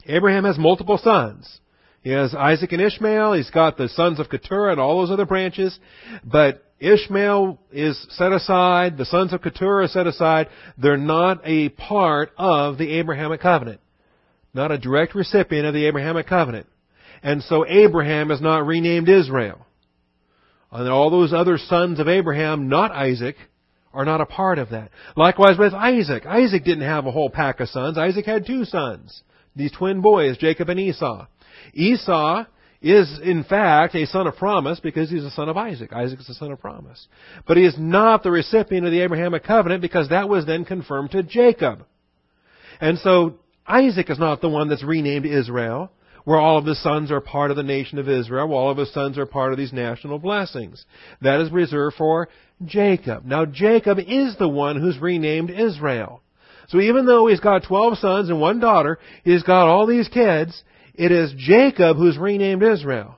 [0.07, 1.59] Abraham has multiple sons.
[2.01, 3.33] He has Isaac and Ishmael.
[3.33, 5.77] He's got the sons of Keturah and all those other branches.
[6.23, 8.97] But Ishmael is set aside.
[8.97, 10.47] The sons of Keturah are set aside.
[10.77, 13.81] They're not a part of the Abrahamic covenant.
[14.53, 16.67] Not a direct recipient of the Abrahamic covenant.
[17.21, 19.65] And so Abraham is not renamed Israel.
[20.71, 23.35] And all those other sons of Abraham, not Isaac,
[23.93, 24.91] are not a part of that.
[25.15, 26.25] Likewise with Isaac.
[26.25, 27.97] Isaac didn't have a whole pack of sons.
[27.97, 29.23] Isaac had two sons
[29.57, 31.27] these twin boys, Jacob and Esau.
[31.73, 32.45] Esau
[32.81, 35.91] is in fact a son of promise because he's a son of Isaac.
[35.91, 37.07] Isaac is a son of promise.
[37.47, 41.11] But he is not the recipient of the Abrahamic covenant because that was then confirmed
[41.11, 41.85] to Jacob.
[42.79, 45.91] And so Isaac is not the one that's renamed Israel,
[46.23, 48.77] where all of his sons are part of the nation of Israel, where all of
[48.77, 50.85] his sons are part of these national blessings.
[51.21, 52.29] That is reserved for
[52.63, 53.25] Jacob.
[53.25, 56.21] Now Jacob is the one who's renamed Israel.
[56.67, 60.63] So even though he's got 12 sons and one daughter, he's got all these kids,
[60.93, 63.17] it is Jacob who's renamed Israel.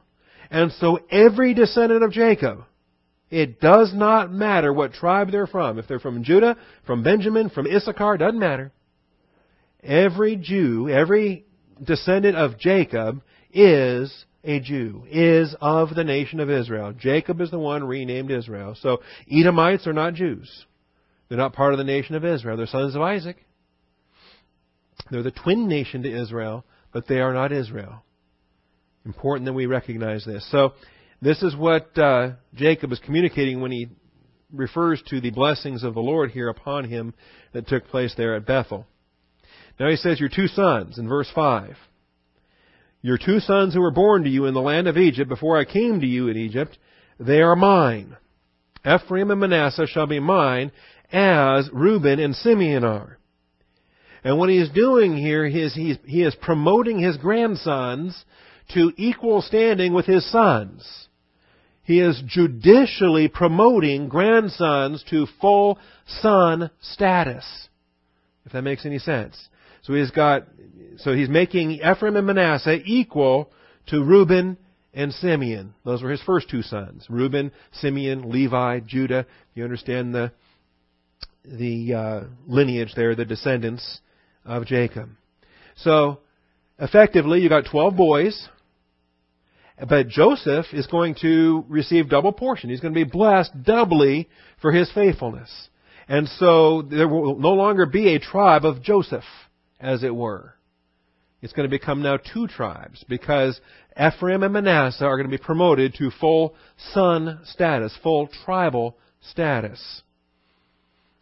[0.52, 2.64] And so every descendant of Jacob,
[3.30, 5.78] it does not matter what tribe they're from.
[5.80, 8.72] If they're from Judah, from Benjamin, from Issachar, doesn't matter.
[9.84, 11.46] Every Jew, every
[11.84, 13.22] descendant of Jacob
[13.54, 16.94] is a Jew, is of the nation of Israel.
[16.94, 18.76] Jacob is the one renamed Israel.
[18.80, 20.66] So Edomites are not Jews.
[21.30, 22.58] They're not part of the nation of Israel.
[22.58, 23.38] They're sons of Isaac.
[25.10, 28.04] They're the twin nation to Israel, but they are not Israel.
[29.06, 30.46] Important that we recognize this.
[30.52, 30.74] So,
[31.22, 33.90] this is what uh, Jacob is communicating when he
[34.54, 37.14] refers to the blessings of the Lord here upon him
[37.54, 38.88] that took place there at Bethel.
[39.80, 41.76] Now he says, Your two sons, in verse 5.
[43.02, 45.66] Your two sons who were born to you in the land of Egypt before I
[45.66, 46.78] came to you in Egypt,
[47.20, 48.18] they are mine.
[48.86, 50.72] Ephraim and Manasseh shall be mine,
[51.12, 53.18] as Reuben and Simeon are.
[54.24, 58.26] And what he is doing here is he's, he is promoting his grandsons
[58.74, 61.08] to equal standing with his sons.
[61.84, 65.80] He is judicially promoting grandsons to full
[66.22, 67.70] son status.
[68.46, 69.36] If that makes any sense.
[69.82, 70.44] So he's got,
[70.98, 73.52] so he's making Ephraim and Manasseh equal
[73.88, 74.58] to Reuben
[74.94, 75.74] and Simeon.
[75.86, 77.08] Those were his first two sons.
[77.10, 79.26] Reuben, Simeon, Levi, Judah.
[79.56, 80.32] You understand the,
[81.44, 84.00] the uh, lineage there, the descendants
[84.46, 85.10] of Jacob.
[85.78, 86.20] So,
[86.78, 88.50] effectively, you got 12 boys,
[89.88, 92.70] but Joseph is going to receive double portion.
[92.70, 94.30] He's going to be blessed doubly
[94.62, 95.70] for his faithfulness.
[96.08, 99.24] And so there will no longer be a tribe of Joseph,
[99.80, 100.56] as it were.
[101.42, 103.62] It's going to become now two tribes because
[103.96, 106.56] Ephraim and Manasseh are going to be promoted to full
[106.94, 110.02] son status, full tribal status.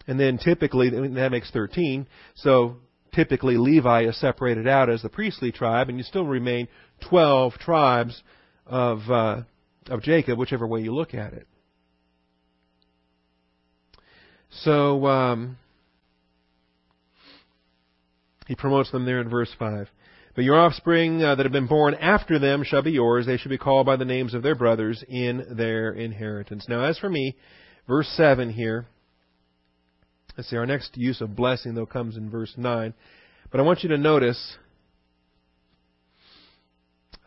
[0.07, 2.07] And then typically, that makes 13.
[2.35, 2.77] So
[3.13, 6.67] typically Levi is separated out as the priestly tribe, and you still remain
[7.09, 8.21] 12 tribes
[8.65, 9.41] of, uh,
[9.89, 11.47] of Jacob, whichever way you look at it.
[14.49, 15.57] So, um,
[18.47, 19.89] he promotes them there in verse 5.
[20.35, 23.25] But your offspring uh, that have been born after them shall be yours.
[23.25, 26.65] They shall be called by the names of their brothers in their inheritance.
[26.69, 27.35] Now, as for me,
[27.87, 28.85] verse 7 here,
[30.37, 32.93] Let's see, our next use of blessing, though, comes in verse 9.
[33.51, 34.57] But I want you to notice,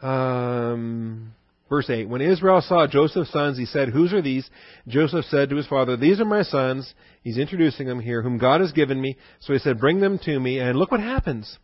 [0.01, 1.35] um,
[1.71, 4.51] Verse 8 When Israel saw Joseph's sons, he said, Whose are these?
[4.89, 6.93] Joseph said to his father, These are my sons.
[7.23, 9.17] He's introducing them here, whom God has given me.
[9.39, 10.59] So he said, Bring them to me.
[10.59, 11.59] And look what happens.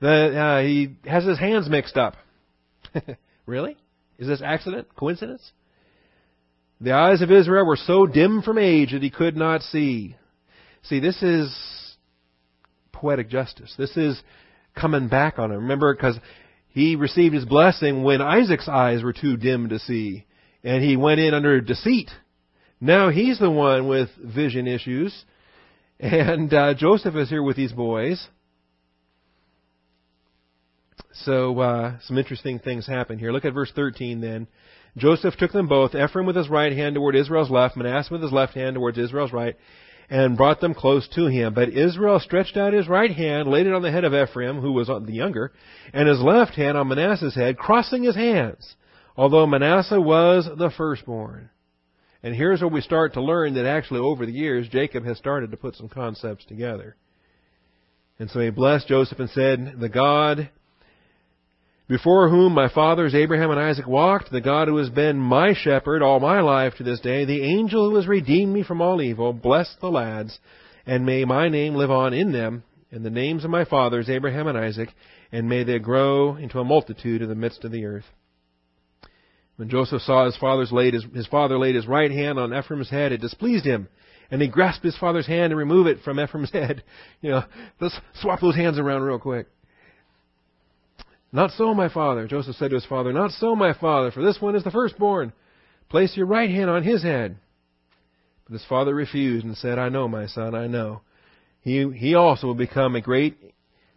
[0.00, 2.16] The, uh, he has his hands mixed up.
[3.46, 3.76] really?
[4.18, 4.88] Is this accident?
[4.96, 5.52] Coincidence?
[6.80, 10.16] The eyes of Israel were so dim from age that he could not see.
[10.84, 11.54] See, this is
[12.92, 13.74] poetic justice.
[13.78, 14.20] This is
[14.78, 15.58] coming back on him.
[15.58, 16.18] Remember, because
[16.68, 20.24] he received his blessing when Isaac's eyes were too dim to see,
[20.64, 22.10] and he went in under deceit.
[22.80, 25.14] Now he's the one with vision issues,
[26.00, 28.26] and uh, Joseph is here with these boys.
[31.12, 33.32] So uh, some interesting things happen here.
[33.32, 34.48] Look at verse 13 then.
[34.96, 38.32] Joseph took them both, Ephraim with his right hand toward Israel's left, Manasseh with his
[38.32, 39.56] left hand towards Israel's right,
[40.10, 41.54] and brought them close to him.
[41.54, 44.72] But Israel stretched out his right hand, laid it on the head of Ephraim, who
[44.72, 45.52] was the younger,
[45.92, 48.76] and his left hand on Manasseh's head, crossing his hands,
[49.16, 51.50] although Manasseh was the firstborn.
[52.22, 55.50] And here's where we start to learn that actually over the years, Jacob has started
[55.50, 56.96] to put some concepts together.
[58.18, 60.50] And so he blessed Joseph and said, The God
[61.92, 66.00] before whom my fathers Abraham and Isaac walked, the God who has been my shepherd
[66.00, 69.34] all my life to this day, the angel who has redeemed me from all evil,
[69.34, 70.38] bless the lads,
[70.86, 74.46] and may my name live on in them, and the names of my fathers Abraham
[74.46, 74.88] and Isaac,
[75.32, 78.06] and may they grow into a multitude in the midst of the earth.
[79.56, 80.38] When Joseph saw his,
[80.70, 83.86] his, his father laid his right hand on Ephraim's head, it displeased him,
[84.30, 86.84] and he grasped his father's hand and removed it from Ephraim's head.
[87.20, 87.44] You know,
[87.82, 89.46] let's swap those hands around real quick.
[91.32, 92.28] Not so, my father.
[92.28, 95.32] Joseph said to his father, Not so, my father, for this one is the firstborn.
[95.88, 97.36] Place your right hand on his head.
[98.44, 101.00] But his father refused and said, I know, my son, I know.
[101.62, 103.38] He, he also will become a great,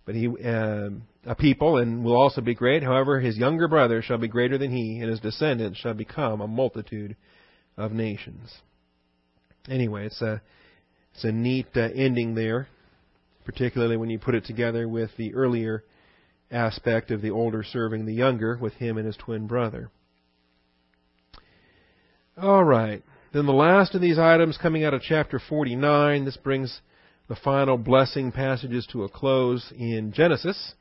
[0.06, 0.89] but he, uh,
[1.26, 2.84] a people and will also be great.
[2.84, 6.48] However, his younger brother shall be greater than he, and his descendants shall become a
[6.48, 7.17] multitude
[7.76, 8.54] of nations.
[9.67, 10.41] Anyway, it's a,
[11.15, 12.67] it's a neat uh, ending there,
[13.45, 15.84] particularly when you put it together with the earlier
[16.51, 19.89] aspect of the older serving the younger with him and his twin brother.
[22.38, 23.03] All right.
[23.34, 26.81] Then the last of these items coming out of chapter 49, this brings
[27.27, 30.73] the final blessing passages to a close in Genesis,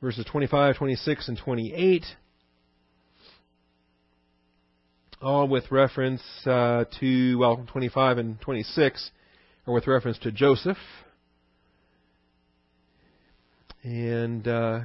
[0.00, 2.04] verses 25, 26, and 28,
[5.20, 9.10] all with reference uh, to, well, 25 and 26
[9.66, 10.76] are with reference to Joseph,
[13.84, 14.80] and uh,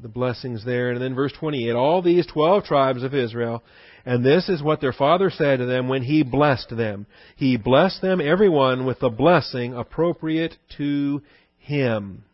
[0.00, 0.90] the blessings there.
[0.90, 3.62] And then verse 28 all these 12 tribes of Israel,
[4.04, 7.06] and this is what their father said to them when he blessed them.
[7.36, 11.22] He blessed them, everyone, with the blessing appropriate to
[11.58, 12.24] him.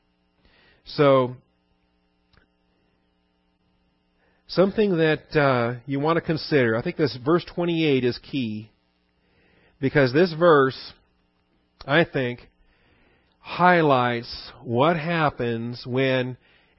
[0.85, 1.37] So,
[4.47, 6.75] something that uh, you want to consider.
[6.75, 8.71] I think this verse 28 is key
[9.79, 10.93] because this verse,
[11.87, 12.49] I think,
[13.49, 16.37] highlights what happens when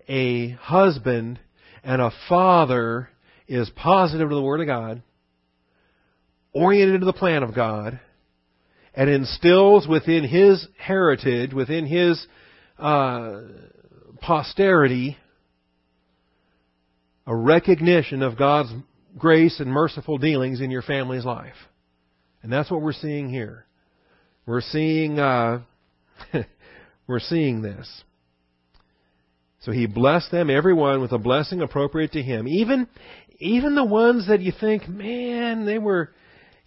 [0.08, 1.40] a husband
[1.84, 3.10] and a father
[3.48, 5.02] is positive to the Word of God,
[6.54, 8.00] oriented to the plan of God,
[8.94, 12.24] and instills within his heritage, within his
[12.78, 13.42] uh,
[14.22, 15.18] posterity,
[17.26, 18.72] a recognition of God's
[19.18, 21.56] grace and merciful dealings in your family's life.
[22.44, 23.66] And that's what we're seeing here.
[24.46, 25.62] We're seeing uh,
[27.10, 28.04] we're seeing this.
[29.62, 32.48] So he blessed them, everyone, with a blessing appropriate to him.
[32.48, 32.88] Even,
[33.40, 36.12] even the ones that you think, man, they were,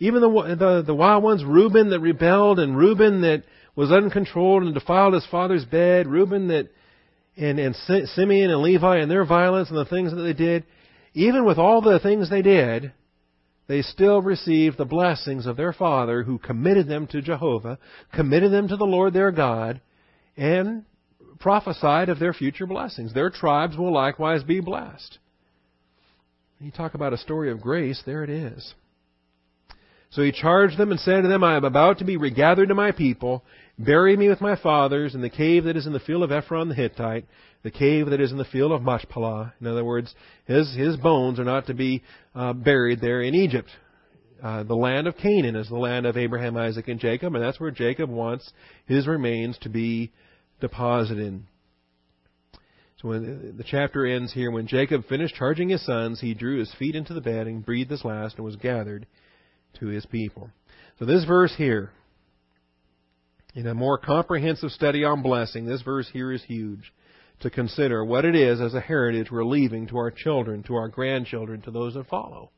[0.00, 3.44] even the, the, the wild ones, Reuben that rebelled and Reuben that
[3.76, 6.68] was uncontrolled and defiled his father's bed, Reuben that,
[7.36, 7.74] and, and
[8.08, 10.64] Simeon and Levi and their violence and the things that they did,
[11.14, 12.92] even with all the things they did,
[13.68, 17.78] they still received the blessings of their father who committed them to Jehovah,
[18.12, 19.80] committed them to the Lord their God,
[20.36, 20.84] and
[21.40, 23.12] prophesied of their future blessings.
[23.12, 25.18] Their tribes will likewise be blessed.
[26.60, 28.74] You talk about a story of grace, there it is.
[30.10, 32.74] So he charged them and said to them, I am about to be regathered to
[32.74, 33.42] my people.
[33.78, 36.68] Bury me with my fathers in the cave that is in the field of Ephron
[36.68, 37.24] the Hittite,
[37.62, 39.54] the cave that is in the field of Machpelah.
[39.60, 42.02] In other words, his, his bones are not to be
[42.34, 43.70] uh, buried there in Egypt.
[44.42, 47.58] Uh, the land of Canaan is the land of Abraham, Isaac, and Jacob, and that's
[47.58, 48.52] where Jacob wants
[48.86, 50.12] his remains to be
[50.62, 51.42] deposited.
[53.00, 56.72] So when the chapter ends here, when Jacob finished charging his sons, he drew his
[56.78, 59.06] feet into the bed and breathed his last and was gathered
[59.80, 60.48] to his people.
[60.98, 61.90] So this verse here,
[63.54, 66.92] in a more comprehensive study on blessing, this verse here is huge.
[67.42, 70.88] to consider what it is as a heritage we're leaving to our children, to our
[70.88, 72.50] grandchildren, to those that follow.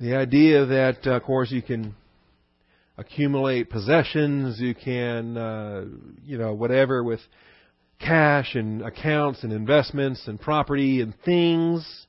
[0.00, 1.94] The idea that, uh, of course, you can
[2.96, 5.84] accumulate possessions, you can, uh,
[6.24, 7.20] you know, whatever with
[8.00, 12.06] cash and accounts and investments and property and things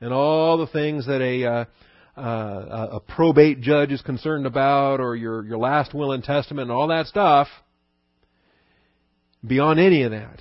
[0.00, 1.64] and all the things that a uh,
[2.16, 6.72] uh, a probate judge is concerned about, or your your last will and testament, and
[6.78, 7.48] all that stuff.
[9.46, 10.40] Beyond any of that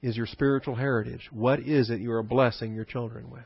[0.00, 1.28] is your spiritual heritage.
[1.32, 3.42] What is it you are blessing your children with?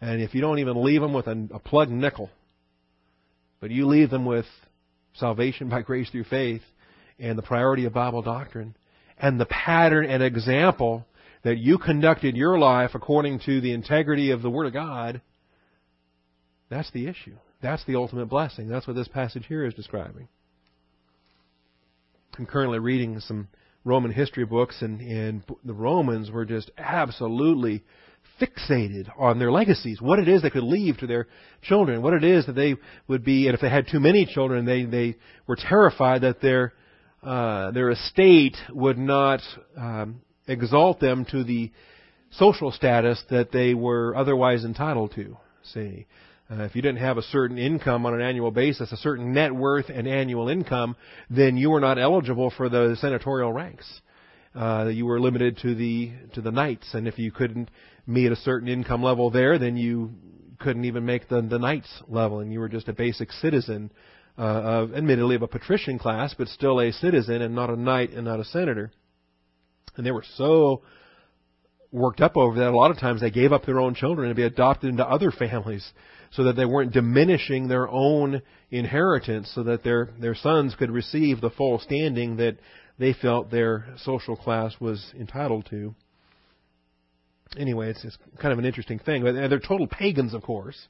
[0.00, 2.30] And if you don't even leave them with a, a plug nickel,
[3.62, 4.44] but you leave them with
[5.14, 6.62] salvation by grace through faith
[7.20, 8.74] and the priority of Bible doctrine
[9.16, 11.06] and the pattern and example
[11.44, 15.22] that you conducted your life according to the integrity of the Word of God,
[16.70, 17.36] that's the issue.
[17.62, 18.68] That's the ultimate blessing.
[18.68, 20.26] That's what this passage here is describing.
[22.36, 23.46] I'm currently reading some
[23.84, 27.84] Roman history books, and, and the Romans were just absolutely
[28.42, 31.28] fixated on their legacies, what it is they could leave to their
[31.62, 32.74] children, what it is that they
[33.06, 35.16] would be, and if they had too many children, they, they
[35.46, 36.72] were terrified that their,
[37.22, 39.40] uh, their estate would not
[39.76, 41.70] um, exalt them to the
[42.32, 45.36] social status that they were otherwise entitled to.
[45.72, 46.06] See,
[46.50, 49.54] uh, if you didn't have a certain income on an annual basis, a certain net
[49.54, 50.96] worth and annual income,
[51.30, 54.00] then you were not eligible for the senatorial ranks.
[54.54, 57.70] Uh, you were limited to the to the knights, and if you couldn't
[58.06, 60.10] meet a certain income level there, then you
[60.58, 63.90] couldn't even make the the knights level, and you were just a basic citizen
[64.38, 68.10] uh, of, admittedly, of a patrician class, but still a citizen and not a knight
[68.12, 68.90] and not a senator.
[69.96, 70.82] And they were so
[71.90, 72.68] worked up over that.
[72.68, 75.30] A lot of times they gave up their own children to be adopted into other
[75.30, 75.86] families
[76.30, 78.40] so that they weren't diminishing their own
[78.70, 82.56] inheritance so that their, their sons could receive the full standing that
[83.02, 85.92] they felt their social class was entitled to.
[87.58, 89.24] Anyway, it's, kind of an interesting thing.
[89.24, 90.86] They're total pagans, of course,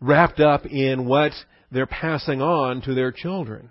[0.00, 1.30] wrapped up in what
[1.70, 3.70] they're passing on to their children.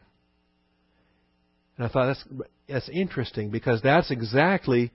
[1.78, 2.24] And I thought that's
[2.70, 4.94] that's interesting because that's exactly,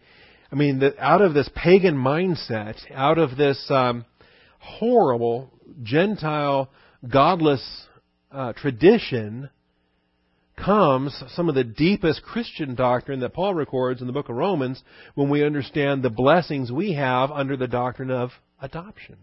[0.51, 4.07] I mean, out of this pagan mindset, out of this um,
[4.59, 6.71] horrible Gentile,
[7.07, 7.63] godless
[8.33, 9.51] uh, tradition,
[10.65, 14.83] comes some of the deepest Christian doctrine that Paul records in the book of Romans
[15.15, 18.31] when we understand the blessings we have under the doctrine of
[18.61, 19.17] adoption.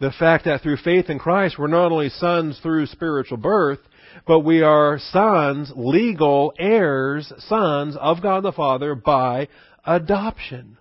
[0.00, 3.78] The fact that through faith in Christ we're not only sons through spiritual birth,
[4.26, 9.48] but we are sons, legal heirs, sons of God the Father by
[9.84, 10.78] adoption.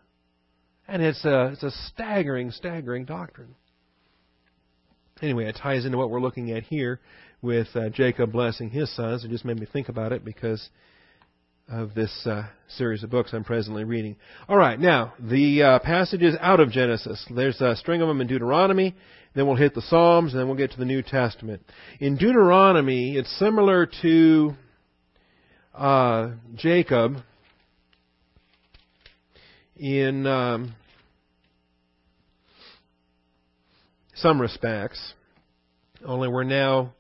[0.88, 3.56] And it's a, it's a staggering, staggering doctrine.
[5.22, 7.00] Anyway, it ties into what we're looking at here
[7.44, 9.24] with uh, Jacob blessing his sons.
[9.24, 10.70] It just made me think about it because
[11.70, 14.16] of this uh, series of books I'm presently reading.
[14.48, 17.24] All right, now the uh, passages out of Genesis.
[17.30, 18.96] There's a string of them in Deuteronomy.
[19.36, 21.64] Then we'll hit the Psalms, and then we'll get to the New Testament.
[22.00, 24.54] In Deuteronomy, it's similar to
[25.74, 27.18] uh, Jacob
[29.76, 30.76] in um,
[34.16, 35.14] some respects.
[36.06, 36.94] Only we're now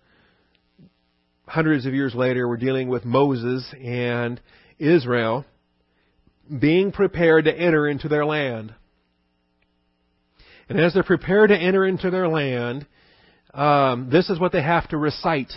[1.53, 4.41] hundreds of years later, we're dealing with Moses and
[4.79, 5.45] Israel
[6.59, 8.73] being prepared to enter into their land.
[10.67, 12.87] And as they're prepared to enter into their land,
[13.53, 15.53] um, this is what they have to recite.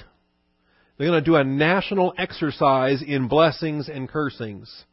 [0.99, 4.84] They're going to do a national exercise in blessings and cursings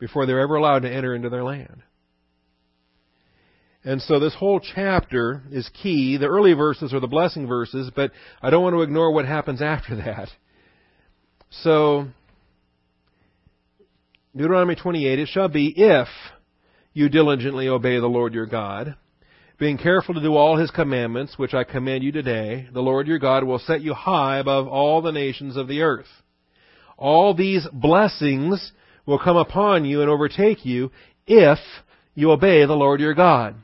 [0.00, 1.84] before they're ever allowed to enter into their land.
[3.82, 6.18] And so this whole chapter is key.
[6.18, 8.10] The early verses are the blessing verses, but
[8.42, 10.28] I don't want to ignore what happens after that.
[11.62, 12.08] So,
[14.36, 16.08] Deuteronomy 28, it shall be if
[16.92, 18.96] you diligently obey the Lord your God,
[19.58, 23.18] being careful to do all his commandments, which I command you today, the Lord your
[23.18, 26.06] God will set you high above all the nations of the earth.
[26.96, 28.72] All these blessings
[29.06, 30.90] will come upon you and overtake you
[31.26, 31.58] if
[32.14, 33.56] you obey the Lord your God.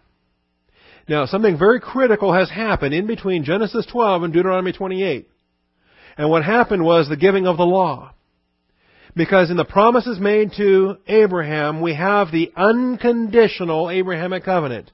[1.09, 5.29] Now, something very critical has happened in between Genesis 12 and Deuteronomy 28.
[6.19, 8.13] And what happened was the giving of the law.
[9.15, 14.91] Because in the promises made to Abraham, we have the unconditional Abrahamic covenant.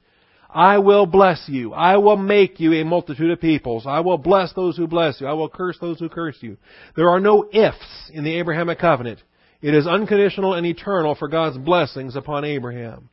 [0.55, 1.73] I will bless you.
[1.73, 3.85] I will make you a multitude of peoples.
[3.87, 5.27] I will bless those who bless you.
[5.27, 6.59] I will curse those who curse you.
[6.95, 9.23] There are no ifs in the Abrahamic covenant.
[9.63, 13.09] It is unconditional and eternal for God's blessings upon Abraham.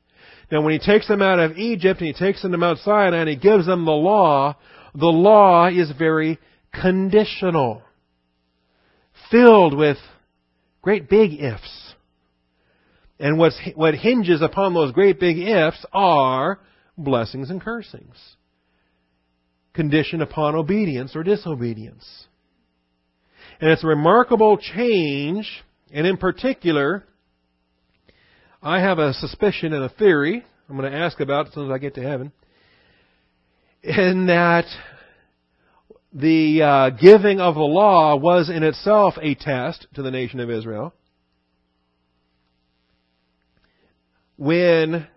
[0.52, 3.18] Now when he takes them out of Egypt and he takes them to Mount Sinai
[3.18, 4.56] and he gives them the law,
[4.96, 6.40] the law is very
[6.74, 7.84] conditional.
[9.30, 9.98] Filled with
[10.82, 11.94] Great big ifs.
[13.20, 16.60] And what's, what hinges upon those great big ifs are
[16.98, 18.16] blessings and cursings.
[19.74, 22.28] Conditioned upon obedience or disobedience.
[23.60, 27.04] And it's a remarkable change, and in particular,
[28.62, 31.72] I have a suspicion and a theory I'm going to ask about as soon as
[31.72, 32.32] I get to heaven,
[33.82, 34.66] in that
[36.14, 40.52] the uh, giving of the law was in itself a test to the nation of
[40.52, 40.94] Israel.
[44.36, 45.08] When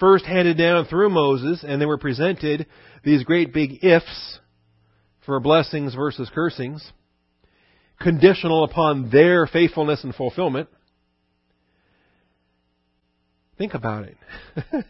[0.00, 2.66] first handed down through Moses, and they were presented
[3.04, 4.38] these great big ifs
[5.26, 6.92] for blessings versus cursings,
[8.00, 10.68] conditional upon their faithfulness and fulfillment.
[13.58, 14.16] Think about it.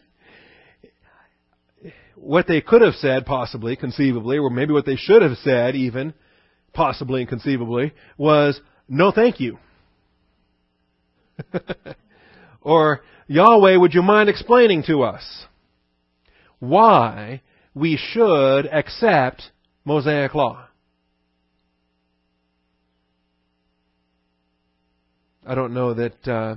[2.16, 6.14] what they could have said, possibly, conceivably, or maybe what they should have said, even,
[6.72, 9.58] possibly and conceivably, was, no thank you.
[12.62, 15.46] or, Yahweh, would you mind explaining to us
[16.58, 17.42] why
[17.74, 19.42] we should accept
[19.84, 20.66] Mosaic law?
[25.46, 26.56] I don't know that uh,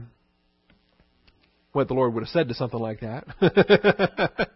[1.71, 3.25] what the Lord would have said to something like that.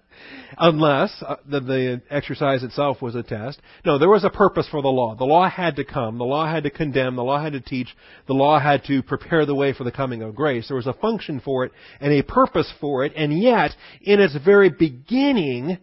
[0.57, 3.59] Unless uh, the, the exercise itself was a test.
[3.85, 5.15] No, there was a purpose for the law.
[5.15, 6.17] The law had to come.
[6.17, 7.15] The law had to condemn.
[7.15, 7.87] The law had to teach.
[8.27, 10.67] The law had to prepare the way for the coming of grace.
[10.67, 13.13] There was a function for it and a purpose for it.
[13.15, 15.77] And yet, in its very beginning,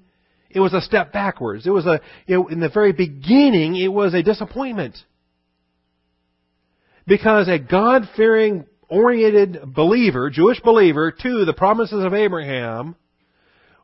[0.50, 1.66] it was a step backwards.
[1.66, 4.96] It was a, you know, in the very beginning, it was a disappointment.
[7.06, 12.96] Because a God-fearing oriented believer, Jewish believer, to the promises of Abraham,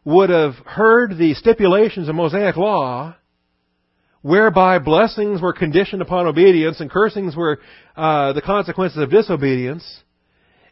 [0.05, 3.17] would have heard the stipulations of Mosaic law,
[4.23, 7.61] whereby blessings were conditioned upon obedience and cursings were
[7.97, 10.03] uh, the consequences of disobedience,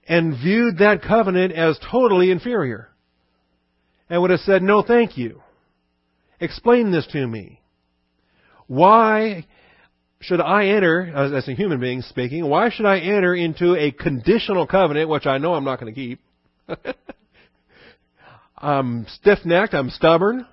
[0.06, 2.90] and viewed that covenant as totally inferior,
[4.10, 5.40] and would have said, "No, thank you.
[6.40, 7.60] Explain this to me.
[8.66, 9.46] Why
[10.26, 14.66] should I enter, as, a human being speaking, why should I enter into a conditional
[14.66, 16.20] covenant, which I know I'm not going to keep?
[18.58, 20.46] I'm stiff-necked, I'm stubborn,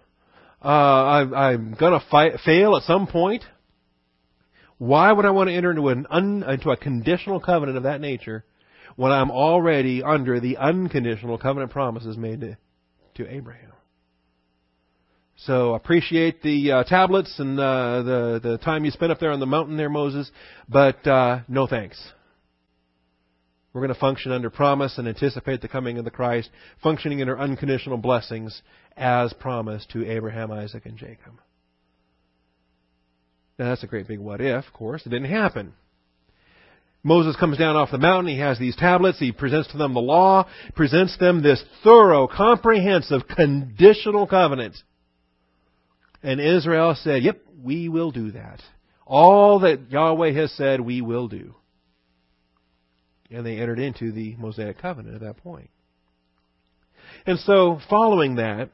[0.63, 3.43] uh, I, am going to fail at some point.
[4.77, 8.01] Why would I want to enter into, an un, into a conditional covenant of that
[8.01, 8.43] nature
[8.95, 12.57] when I'm already under the unconditional covenant promises made to,
[13.15, 13.70] to Abraham?
[15.45, 19.39] So appreciate the uh, tablets and uh, the the time you spent up there on
[19.39, 20.29] the mountain there, Moses,
[20.69, 21.99] but uh, no thanks.
[23.73, 26.51] We're going to function under promise and anticipate the coming of the Christ,
[26.83, 28.61] functioning under unconditional blessings
[28.95, 31.39] as promised to Abraham, Isaac, and Jacob.
[33.57, 35.07] Now that's a great big what if, of course.
[35.07, 35.73] It didn't happen.
[37.01, 38.31] Moses comes down off the mountain.
[38.31, 39.17] He has these tablets.
[39.17, 44.75] He presents to them the law, presents them this thorough, comprehensive, conditional covenant
[46.23, 48.61] and Israel said, Yep, we will do that.
[49.05, 51.55] All that Yahweh has said, we will do.
[53.29, 55.69] And they entered into the Mosaic covenant at that point.
[57.25, 58.69] And so, following that,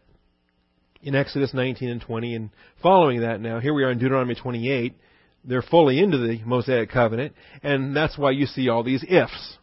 [1.01, 2.49] in Exodus 19 and 20, and
[2.81, 4.95] following that now, here we are in Deuteronomy 28,
[5.43, 7.33] they're fully into the Mosaic covenant,
[7.63, 9.57] and that's why you see all these ifs.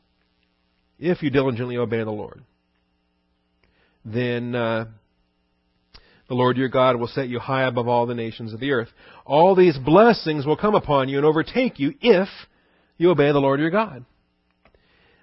[0.98, 2.42] If you diligently obey the Lord,
[4.04, 4.86] then uh,
[6.28, 8.88] the Lord your God will set you high above all the nations of the earth.
[9.26, 12.28] All these blessings will come upon you and overtake you if
[12.96, 14.04] you obey the Lord your God.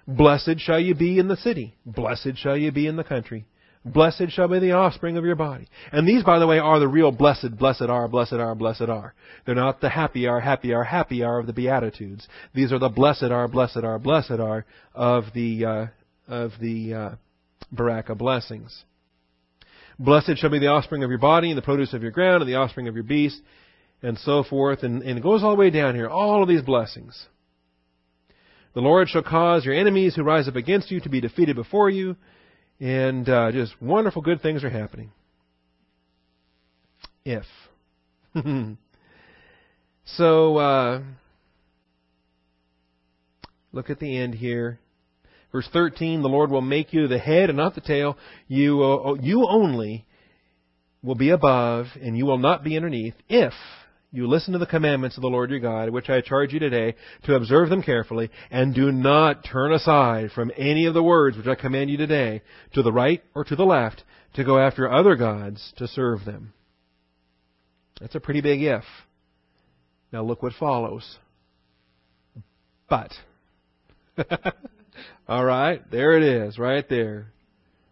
[0.06, 1.76] Blessed shall you be in the city.
[1.86, 3.46] Blessed shall you be in the country.
[3.84, 5.66] Blessed shall be the offspring of your body.
[5.90, 9.12] And these, by the way, are the real blessed, blessed are, blessed are, blessed are.
[9.44, 12.28] They're not the happy are, happy are, happy are of the Beatitudes.
[12.54, 15.86] These are the blessed are, blessed are, blessed are of the, uh,
[16.28, 17.10] of the, uh,
[17.72, 18.84] Baraka blessings.
[20.02, 22.50] Blessed shall be the offspring of your body, and the produce of your ground, and
[22.50, 23.40] the offspring of your beast,
[24.02, 24.82] and so forth.
[24.82, 26.08] And, and it goes all the way down here.
[26.08, 27.26] All of these blessings.
[28.74, 31.88] The Lord shall cause your enemies who rise up against you to be defeated before
[31.88, 32.16] you.
[32.80, 35.12] And uh, just wonderful, good things are happening.
[37.24, 37.44] If.
[40.04, 41.02] so, uh,
[43.70, 44.80] look at the end here.
[45.52, 48.16] Verse 13, the Lord will make you the head and not the tail.
[48.48, 50.06] You, uh, you only
[51.02, 53.52] will be above and you will not be underneath if
[54.12, 56.94] you listen to the commandments of the Lord your God, which I charge you today,
[57.24, 61.46] to observe them carefully, and do not turn aside from any of the words which
[61.46, 62.42] I command you today,
[62.74, 66.52] to the right or to the left, to go after other gods to serve them.
[68.00, 68.84] That's a pretty big if.
[70.12, 71.18] Now look what follows.
[72.88, 73.12] But.
[75.28, 77.32] All right, there it is, right there.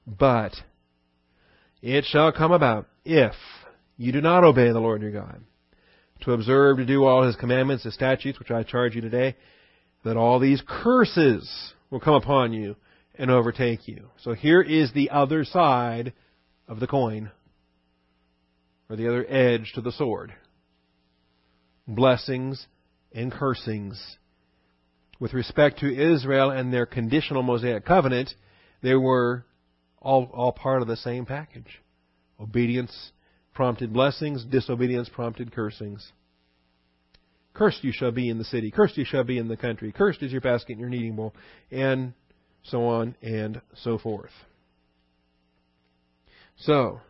[0.07, 0.53] But
[1.83, 3.35] it shall come about if
[3.97, 5.41] you do not obey the Lord your God,
[6.23, 9.37] to observe to do all his commandments, his statutes, which I charge you today,
[10.05, 12.77] that all these curses will come upon you
[13.15, 14.11] and overtake you.
[14.23, 16.13] So here is the other side
[16.69, 17.31] of the coin,
[18.89, 20.33] or the other edge to the sword.
[21.87, 22.67] Blessings
[23.13, 24.19] and cursings.
[25.21, 28.35] With respect to Israel and their conditional Mosaic covenant,
[28.83, 29.45] they were
[30.01, 31.83] all, all part of the same package.
[32.41, 33.13] Obedience
[33.55, 36.11] prompted blessings, disobedience prompted cursings.
[37.53, 40.23] Cursed you shall be in the city, cursed you shall be in the country, cursed
[40.23, 41.35] is your basket and your kneading bowl,
[41.71, 42.15] and
[42.63, 44.31] so on and so forth.
[46.57, 47.01] So,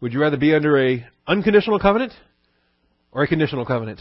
[0.00, 2.12] would you rather be under a unconditional covenant
[3.12, 4.00] or a conditional covenant?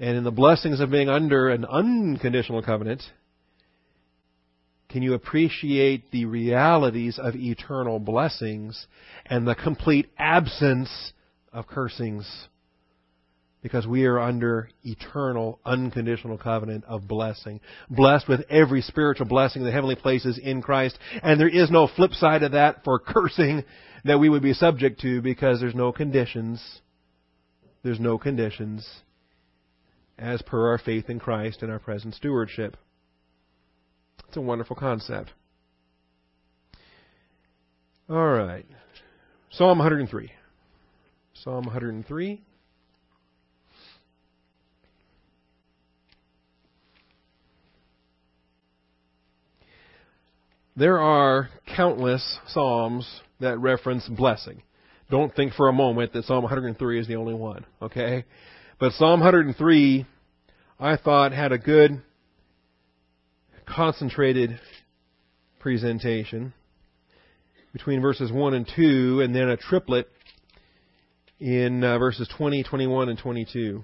[0.00, 3.02] And in the blessings of being under an unconditional covenant,
[4.88, 8.86] can you appreciate the realities of eternal blessings
[9.26, 11.12] and the complete absence
[11.52, 12.48] of cursings?
[13.60, 17.60] Because we are under eternal, unconditional covenant of blessing.
[17.90, 20.96] Blessed with every spiritual blessing in the heavenly places in Christ.
[21.24, 23.64] And there is no flip side of that for cursing
[24.04, 26.62] that we would be subject to because there's no conditions.
[27.82, 28.88] There's no conditions
[30.18, 32.76] as per our faith in Christ and our present stewardship.
[34.26, 35.30] It's a wonderful concept.
[38.10, 38.66] All right.
[39.50, 40.30] Psalm 103.
[41.34, 42.42] Psalm 103.
[50.76, 54.62] There are countless psalms that reference blessing.
[55.10, 58.24] Don't think for a moment that Psalm 103 is the only one, okay?
[58.80, 60.06] But Psalm 103,
[60.78, 62.00] I thought, had a good
[63.66, 64.60] concentrated
[65.58, 66.52] presentation
[67.72, 70.08] between verses 1 and 2, and then a triplet
[71.40, 73.82] in uh, verses 20, 21, and 22.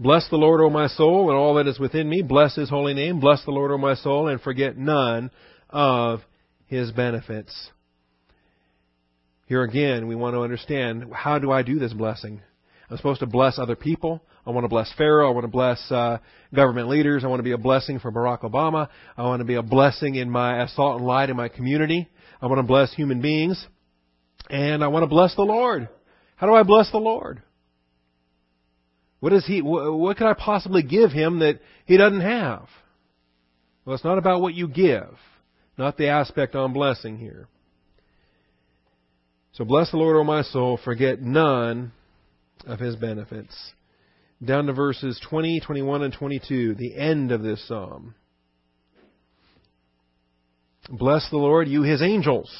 [0.00, 2.22] Bless the Lord, O my soul, and all that is within me.
[2.22, 3.20] Bless his holy name.
[3.20, 5.30] Bless the Lord, O my soul, and forget none
[5.68, 6.22] of
[6.66, 7.70] his benefits.
[9.46, 12.40] Here again, we want to understand how do I do this blessing?
[12.90, 14.20] I'm supposed to bless other people.
[14.44, 15.28] I want to bless Pharaoh.
[15.28, 16.18] I want to bless uh,
[16.52, 17.22] government leaders.
[17.22, 18.88] I want to be a blessing for Barack Obama.
[19.16, 22.08] I want to be a blessing in my salt and light in my community.
[22.42, 23.64] I want to bless human beings.
[24.48, 25.88] And I want to bless the Lord.
[26.34, 27.42] How do I bless the Lord?
[29.20, 32.66] What is he, what could I possibly give him that he doesn't have?
[33.84, 35.16] Well, it's not about what you give,
[35.78, 37.46] not the aspect on blessing here.
[39.52, 41.92] So bless the Lord, O my soul, forget none
[42.66, 43.54] of his benefits.
[44.44, 48.14] Down to verses 20, 21, and 22, the end of this psalm.
[50.88, 52.50] Bless the Lord, you his angels,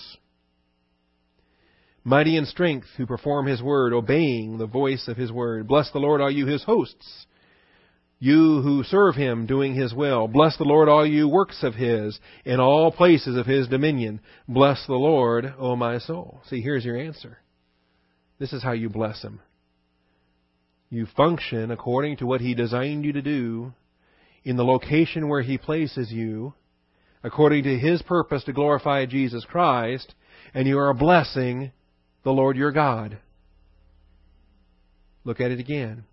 [2.04, 5.66] mighty in strength, who perform his word, obeying the voice of his word.
[5.66, 7.26] Bless the Lord, all you his hosts,
[8.20, 10.28] you who serve him, doing his will.
[10.28, 14.20] Bless the Lord, all you works of his, in all places of his dominion.
[14.46, 16.42] Bless the Lord, O my soul.
[16.48, 17.38] See, here's your answer.
[18.38, 19.40] This is how you bless him.
[20.90, 23.72] You function according to what He designed you to do
[24.42, 26.54] in the location where He places you,
[27.22, 30.12] according to His purpose to glorify Jesus Christ,
[30.52, 31.70] and you are blessing
[32.24, 33.18] the Lord your God.
[35.22, 36.04] Look at it again.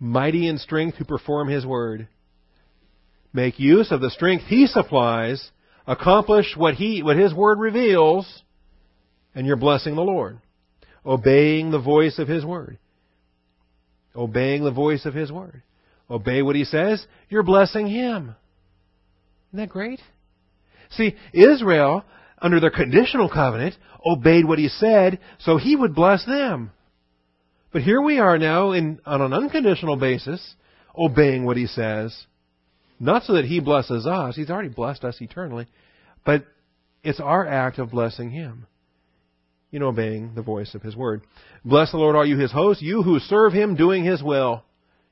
[0.00, 2.08] Mighty in strength who perform His word.
[3.34, 5.50] Make use of the strength He supplies,
[5.86, 8.42] accomplish what He, what His word reveals,
[9.34, 10.38] and you're blessing the Lord.
[11.04, 12.78] Obeying the voice of His word.
[14.14, 15.62] Obeying the voice of His Word.
[16.10, 18.34] Obey what He says, you're blessing Him.
[19.50, 20.00] Isn't that great?
[20.90, 22.04] See, Israel,
[22.40, 26.70] under their conditional covenant, obeyed what He said so He would bless them.
[27.72, 30.54] But here we are now in, on an unconditional basis,
[30.96, 32.14] obeying what He says.
[33.00, 35.66] Not so that He blesses us, He's already blessed us eternally,
[36.26, 36.44] but
[37.02, 38.66] it's our act of blessing Him
[39.72, 41.22] in obeying the voice of His Word.
[41.64, 44.62] Bless the Lord, all you His hosts, you who serve Him doing His will.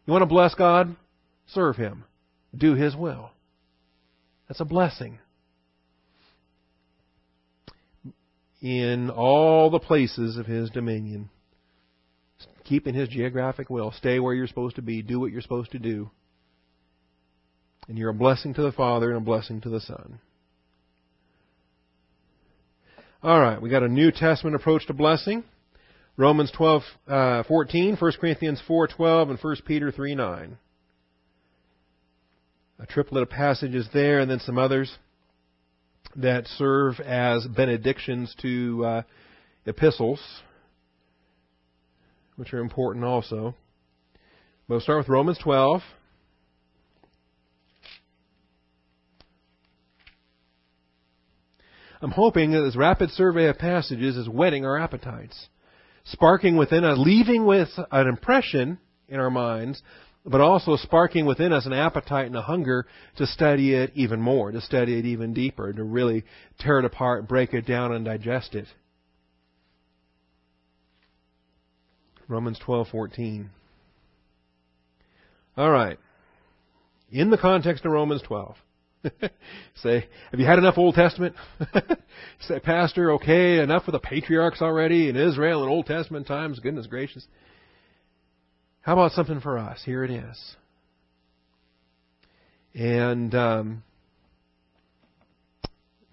[0.07, 0.95] You want to bless God?
[1.49, 2.05] Serve Him.
[2.57, 3.31] Do His will.
[4.47, 5.19] That's a blessing.
[8.61, 11.31] In all the places of His dominion.
[12.65, 13.93] Keep in His geographic will.
[13.93, 15.01] Stay where you're supposed to be.
[15.01, 16.11] Do what you're supposed to do.
[17.89, 20.21] And you're a blessing to the Father and a blessing to the Son.
[23.23, 25.45] All right, we got a New Testament approach to blessing.
[26.17, 30.57] Romans 12, uh, 14, 1 Corinthians 4, 12, and 1 Peter 3, 9.
[32.79, 34.97] A triplet of passages there, and then some others
[36.17, 39.03] that serve as benedictions to uh,
[39.67, 40.21] epistles,
[42.37, 43.55] which are important also.
[44.67, 45.83] We'll start with Romans 12.
[52.01, 55.49] I'm hoping that this rapid survey of passages is whetting our appetites,
[56.05, 58.79] sparking within us, leaving with an impression
[59.09, 59.83] in our minds,
[60.25, 62.87] but also sparking within us an appetite and a hunger
[63.17, 66.25] to study it even more, to study it even deeper, to really
[66.59, 68.67] tear it apart, break it down, and digest it.
[72.29, 73.49] Romans 12:14.
[75.57, 75.99] All right.
[77.11, 78.57] In the context of Romans 12,
[79.77, 81.35] Say, have you had enough Old Testament?
[82.41, 86.59] Say, Pastor, okay, enough of the patriarchs already in Israel in Old Testament times.
[86.59, 87.27] Goodness gracious.
[88.83, 89.81] How about something for us?
[89.85, 90.57] Here it is.
[92.75, 93.83] And um,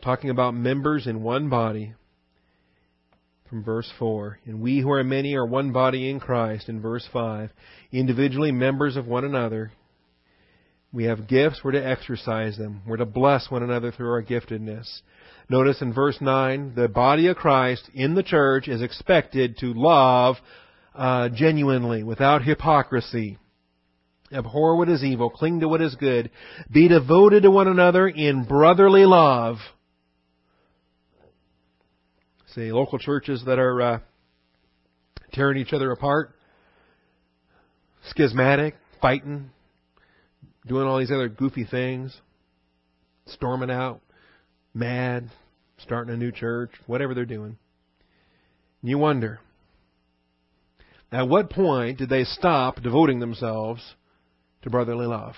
[0.01, 1.93] talking about members in one body
[3.49, 4.39] from verse 4.
[4.45, 7.51] And we who are many are one body in Christ in verse 5.
[7.91, 9.71] Individually members of one another
[10.97, 12.81] we have gifts, we're to exercise them.
[12.87, 15.01] We're to bless one another through our giftedness.
[15.47, 20.37] Notice in verse 9, the body of Christ in the church is expected to love
[20.95, 23.37] uh, genuinely, without hypocrisy.
[24.33, 26.31] Abhor what is evil, cling to what is good,
[26.71, 29.57] be devoted to one another in brotherly love.
[32.55, 33.99] See, local churches that are uh,
[35.31, 36.33] tearing each other apart,
[38.09, 39.51] schismatic, fighting,
[40.67, 42.15] doing all these other goofy things,
[43.25, 44.01] storming out,
[44.73, 45.29] mad,
[45.79, 47.57] starting a new church, whatever they're doing.
[48.81, 49.39] And you wonder,
[51.11, 53.95] at what point did they stop devoting themselves
[54.63, 55.35] to brotherly love?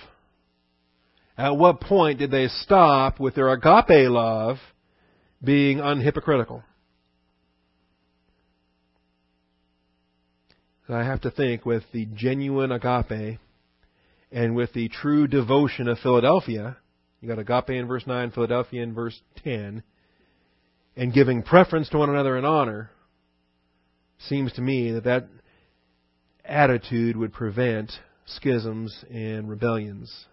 [1.38, 4.58] At what point did they stop with their agape love
[5.42, 6.62] being unhypocritical?
[10.88, 13.38] I have to think with the genuine agape
[14.32, 16.76] and with the true devotion of Philadelphia,
[17.20, 19.82] you got agape in verse 9, Philadelphia in verse 10,
[20.96, 22.90] and giving preference to one another in honor,
[24.28, 25.28] seems to me that that
[26.44, 27.92] attitude would prevent
[28.26, 30.26] schisms and rebellions.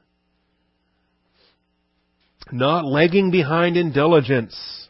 [2.51, 4.87] Not lagging behind in diligence.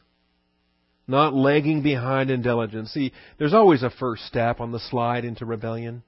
[1.07, 2.91] Not lagging behind in diligence.
[2.91, 6.03] See, there's always a first step on the slide into rebellion.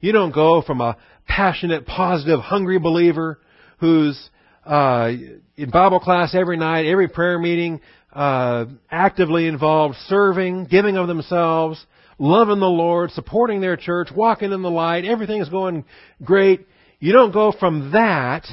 [0.00, 0.96] You don't go from a
[1.26, 3.38] passionate, positive, hungry believer
[3.78, 4.30] who's
[4.64, 5.10] uh,
[5.56, 7.80] in Bible class every night, every prayer meeting,
[8.12, 11.84] uh, actively involved, serving, giving of themselves,
[12.18, 15.84] loving the Lord, supporting their church, walking in the light, everything is going
[16.22, 16.66] great.
[17.00, 18.46] You don't go from that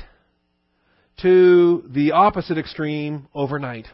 [1.21, 3.87] to the opposite extreme overnight.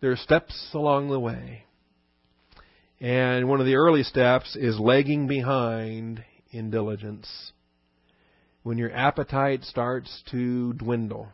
[0.00, 1.64] There are steps along the way.
[3.00, 6.22] And one of the early steps is lagging behind
[6.52, 7.52] in diligence.
[8.62, 11.28] When your appetite starts to dwindle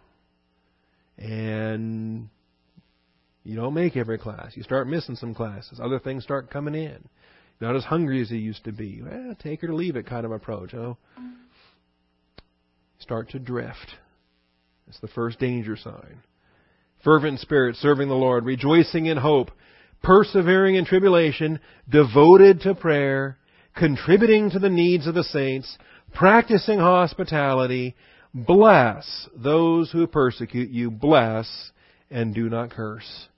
[1.18, 2.28] and
[3.44, 7.08] you don't make every class, you start missing some classes, other things start coming in.
[7.60, 9.02] You're not as hungry as you used to be.
[9.02, 10.72] Well, take or leave it kind of approach.
[10.74, 10.96] Oh,
[13.00, 13.94] start to drift.
[14.86, 16.22] It's the first danger sign.
[17.04, 19.50] Fervent spirit, serving the Lord, rejoicing in hope,
[20.02, 23.38] persevering in tribulation, devoted to prayer,
[23.78, 25.78] contributing to the needs of the saints,
[26.12, 27.94] practicing hospitality,
[28.34, 31.70] bless those who persecute you, bless
[32.10, 33.28] and do not curse.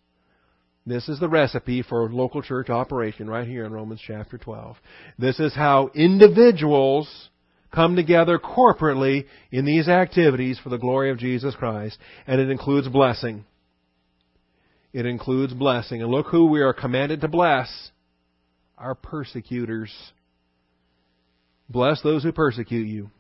[0.87, 4.77] This is the recipe for local church operation right here in Romans chapter 12.
[5.19, 7.29] This is how individuals
[7.73, 12.89] come together corporately in these activities for the glory of Jesus Christ, and it includes
[12.89, 13.45] blessing.
[14.93, 16.03] It includes blessing.
[16.03, 17.91] And look who we are commanded to bless
[18.77, 19.93] our persecutors.
[21.71, 23.11] Bless those who persecute you.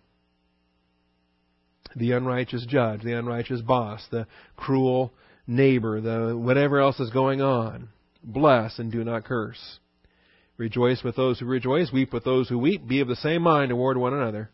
[1.94, 4.26] The unrighteous judge, the unrighteous boss, the
[4.56, 5.14] cruel
[5.46, 7.88] neighbor, the whatever else is going on.
[8.22, 9.78] Bless and do not curse.
[10.56, 13.70] Rejoice with those who rejoice, weep with those who weep, be of the same mind
[13.70, 14.50] toward one another.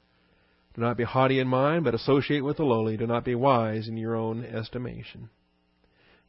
[0.75, 2.97] Do not be haughty in mind, but associate with the lowly.
[2.99, 5.31] Do not be wise in your own estimation.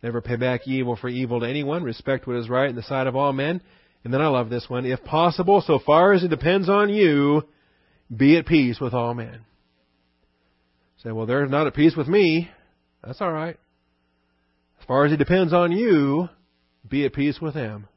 [0.01, 1.83] Never pay back evil for evil to anyone.
[1.83, 3.61] Respect what is right in the sight of all men.
[4.03, 4.85] And then I love this one.
[4.85, 7.43] If possible, so far as it depends on you,
[8.15, 9.41] be at peace with all men.
[11.03, 12.49] Say, well, they're not at peace with me.
[13.03, 13.57] That's all right.
[14.79, 16.29] As far as it depends on you,
[16.87, 17.87] be at peace with them.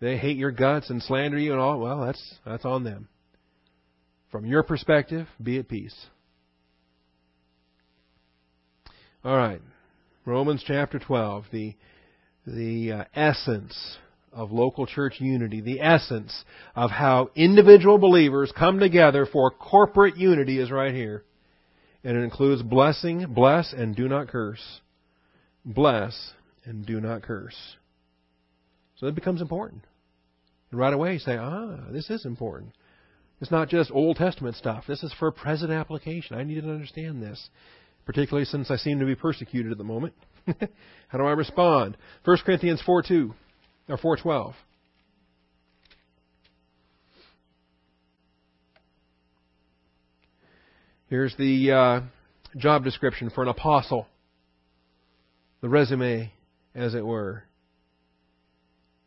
[0.00, 3.08] they hate your guts and slander you and all, well, that's that's on them.
[4.30, 5.94] From your perspective, be at peace.
[9.24, 9.60] All right.
[10.24, 11.74] Romans chapter 12, the
[12.46, 13.98] the uh, essence
[14.32, 20.58] of local church unity, the essence of how individual believers come together for corporate unity
[20.58, 21.24] is right here.
[22.04, 24.80] And it includes blessing, bless, and do not curse.
[25.64, 26.32] Bless
[26.64, 27.76] and do not curse.
[28.96, 29.84] So it becomes important.
[30.70, 32.72] And right away you say, ah, this is important.
[33.40, 34.84] It's not just Old Testament stuff.
[34.86, 36.36] This is for present application.
[36.36, 37.50] I need to understand this,
[38.06, 40.14] particularly since I seem to be persecuted at the moment.
[41.08, 41.96] How do I respond?
[42.24, 43.34] 1 Corinthians 4 2
[43.88, 44.54] or 412.
[51.08, 52.00] Here's the uh,
[52.56, 54.06] job description for an apostle,
[55.60, 56.32] the resume,
[56.74, 57.44] as it were.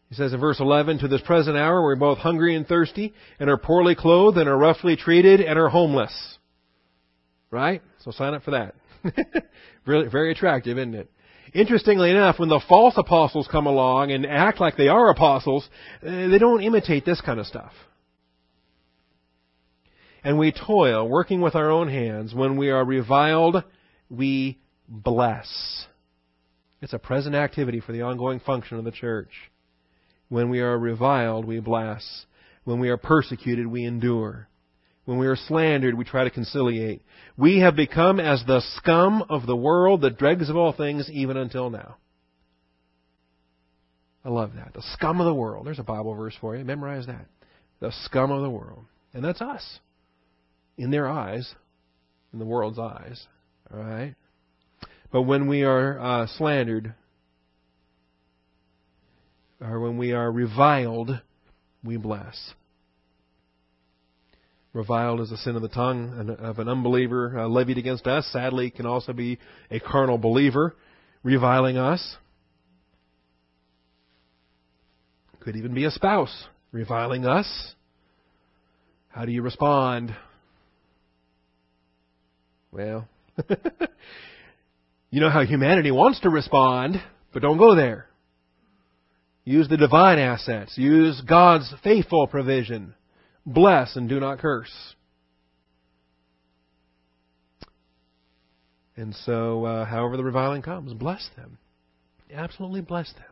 [0.10, 3.50] He says in verse 11, To this present hour we're both hungry and thirsty, and
[3.50, 6.38] are poorly clothed, and are roughly treated, and are homeless.
[7.50, 7.82] Right?
[8.04, 8.76] So sign up for that.
[9.86, 11.12] really, very attractive, isn't it?
[11.56, 15.66] Interestingly enough, when the false apostles come along and act like they are apostles,
[16.04, 17.72] eh, they don't imitate this kind of stuff.
[20.22, 22.34] And we toil, working with our own hands.
[22.34, 23.64] When we are reviled,
[24.10, 25.88] we bless.
[26.82, 29.32] It's a present activity for the ongoing function of the church.
[30.28, 32.26] When we are reviled, we bless.
[32.66, 34.50] When we are persecuted, we endure.
[35.06, 37.04] When we are slandered, we try to conciliate.
[37.38, 41.38] We have become as the scum of the world, the dregs of all things, even
[41.38, 41.98] until now.
[44.24, 44.74] I love that.
[44.74, 45.68] The scum of the world.
[45.68, 46.66] There's a Bible verse for you.
[46.66, 47.28] Memorize that.
[47.80, 48.86] The scum of the world.
[49.14, 49.80] And that's us.
[50.78, 51.54] In their eyes.
[52.34, 53.28] In the world's eyes.
[53.72, 54.16] All right?
[55.12, 56.96] But when we are uh, slandered,
[59.62, 61.22] or when we are reviled,
[61.84, 62.54] we bless.
[64.76, 68.28] Reviled is a sin of the tongue of an unbeliever uh, levied against us.
[68.34, 69.40] Sadly, can also be
[69.72, 70.76] a carnal believer
[71.24, 72.18] reviling us.
[75.40, 77.74] Could even be a spouse reviling us.
[79.08, 80.14] How do you respond?
[82.70, 83.08] Well,
[85.10, 87.02] you know how humanity wants to respond,
[87.32, 88.08] but don't go there.
[89.46, 90.78] Use the divine assets.
[90.78, 92.94] Use God's faithful provision.
[93.46, 94.96] Bless and do not curse.
[98.98, 101.58] And so, uh, however the reviling comes, bless them.
[102.34, 103.24] Absolutely bless them.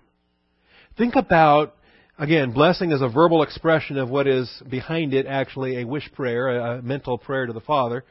[0.97, 1.76] Think about,
[2.20, 6.49] again, blessing is a verbal expression of what is behind it actually a wish prayer,
[6.49, 8.03] a, a mental prayer to the Father.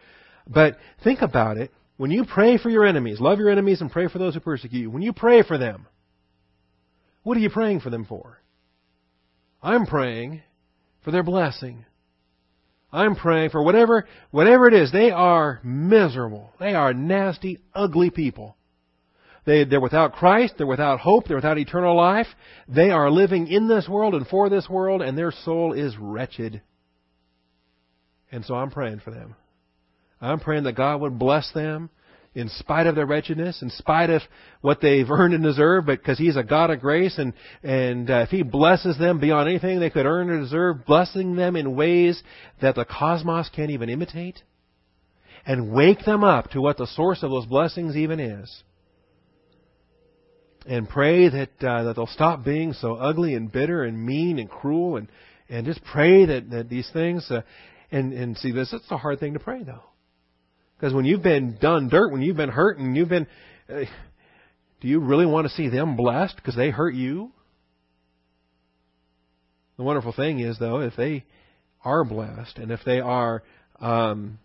[0.47, 1.71] But think about it.
[1.99, 4.81] When you pray for your enemies, love your enemies and pray for those who persecute
[4.81, 4.91] you.
[4.91, 5.87] When you pray for them,
[7.23, 8.41] what are you praying for them for?
[9.63, 10.43] I'm praying
[11.05, 11.85] for their blessing.
[12.93, 14.93] I'm praying for whatever, whatever it is.
[14.93, 16.53] They are miserable.
[16.61, 18.57] They are nasty, ugly people.
[19.47, 20.55] They, they're without Christ.
[20.59, 21.27] They're without hope.
[21.27, 22.27] They're without eternal life.
[22.69, 26.61] They are living in this world and for this world, and their soul is wretched.
[28.31, 29.37] And so I'm praying for them.
[30.21, 31.91] I'm praying that God would bless them
[32.35, 34.23] in spite of their wretchedness, in spite of
[34.61, 38.21] what they've earned and deserved, but because He's a God of grace, and and uh,
[38.21, 42.23] if He blesses them beyond anything they could earn or deserve, blessing them in ways
[42.61, 44.43] that the cosmos can't even imitate,
[45.47, 48.63] and wake them up to what the source of those blessings even is,
[50.67, 54.49] and pray that uh, that they'll stop being so ugly and bitter and mean and
[54.49, 55.09] cruel, and
[55.51, 57.43] and just pray that that these things, uh,
[57.91, 59.83] and and see this, it's a hard thing to pray though.
[60.83, 63.29] Because when you've been done dirt, when you've been hurt, and you've been,
[63.73, 63.85] uh,
[64.81, 67.31] do you really want to see them blessed because they hurt you?
[69.77, 71.25] The wonderful thing is, though, if they
[71.85, 73.45] are blessed and if they are
[73.79, 74.41] um,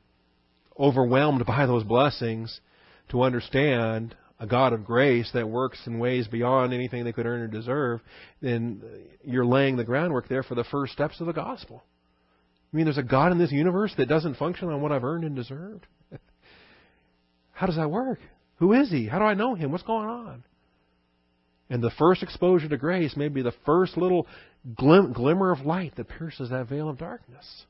[0.79, 2.61] overwhelmed by those blessings,
[3.09, 7.41] to understand a God of grace that works in ways beyond anything they could earn
[7.41, 7.99] or deserve,
[8.43, 8.83] then
[9.23, 11.83] you're laying the groundwork there for the first steps of the gospel.
[12.71, 15.23] I mean, there's a God in this universe that doesn't function on what I've earned
[15.23, 15.87] and deserved.
[17.57, 18.19] How does that work?
[18.57, 19.07] Who is he?
[19.07, 19.71] How do I know him?
[19.71, 20.43] What's going on?
[21.71, 24.27] And the first exposure to grace may be the first little
[24.75, 27.65] glim- glimmer of light that pierces that veil of darkness.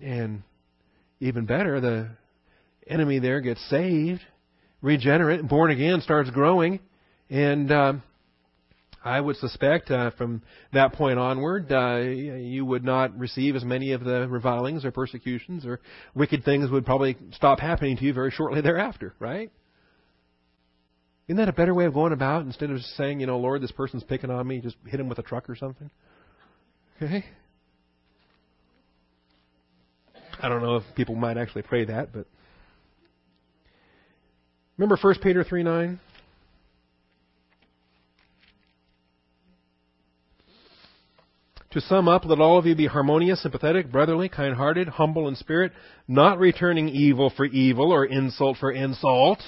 [0.00, 0.44] And
[1.18, 2.10] even better, the
[2.86, 4.20] enemy there gets saved,
[4.80, 6.78] regenerate, born again, starts growing,
[7.30, 8.02] and um,
[9.02, 10.42] I would suspect uh, from
[10.74, 15.64] that point onward, uh, you would not receive as many of the revilings or persecutions
[15.64, 15.80] or
[16.14, 19.50] wicked things would probably stop happening to you very shortly thereafter, right?
[21.28, 23.62] Isn't that a better way of going about instead of just saying, you know, Lord,
[23.62, 25.90] this person's picking on me, just hit him with a truck or something?
[27.00, 27.24] Okay?
[30.42, 32.26] I don't know if people might actually pray that, but
[34.76, 36.00] remember 1 Peter 3 9?
[41.72, 45.36] To sum up, let all of you be harmonious, sympathetic, brotherly, kind hearted, humble in
[45.36, 45.70] spirit,
[46.08, 49.38] not returning evil for evil or insult for insult.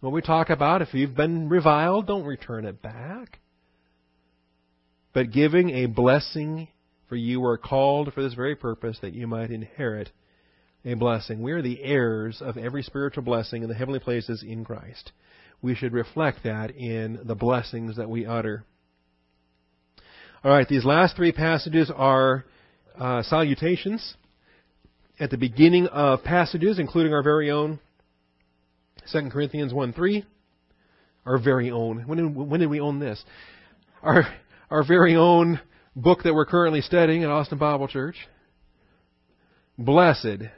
[0.00, 3.38] What we talk about, if you've been reviled, don't return it back.
[5.14, 6.68] But giving a blessing,
[7.08, 10.10] for you are called for this very purpose, that you might inherit
[10.84, 11.40] a blessing.
[11.40, 15.12] We are the heirs of every spiritual blessing in the heavenly places in Christ.
[15.62, 18.66] We should reflect that in the blessings that we utter.
[20.44, 22.44] All right, these last three passages are
[22.98, 24.16] uh, salutations
[25.20, 27.78] at the beginning of passages, including our very own
[29.12, 30.24] 2 Corinthians 1 3.
[31.26, 32.08] Our very own.
[32.08, 33.22] When did, when did we own this?
[34.02, 34.24] Our,
[34.68, 35.60] our very own
[35.94, 38.16] book that we're currently studying at Austin Bible Church.
[39.78, 40.48] Blessed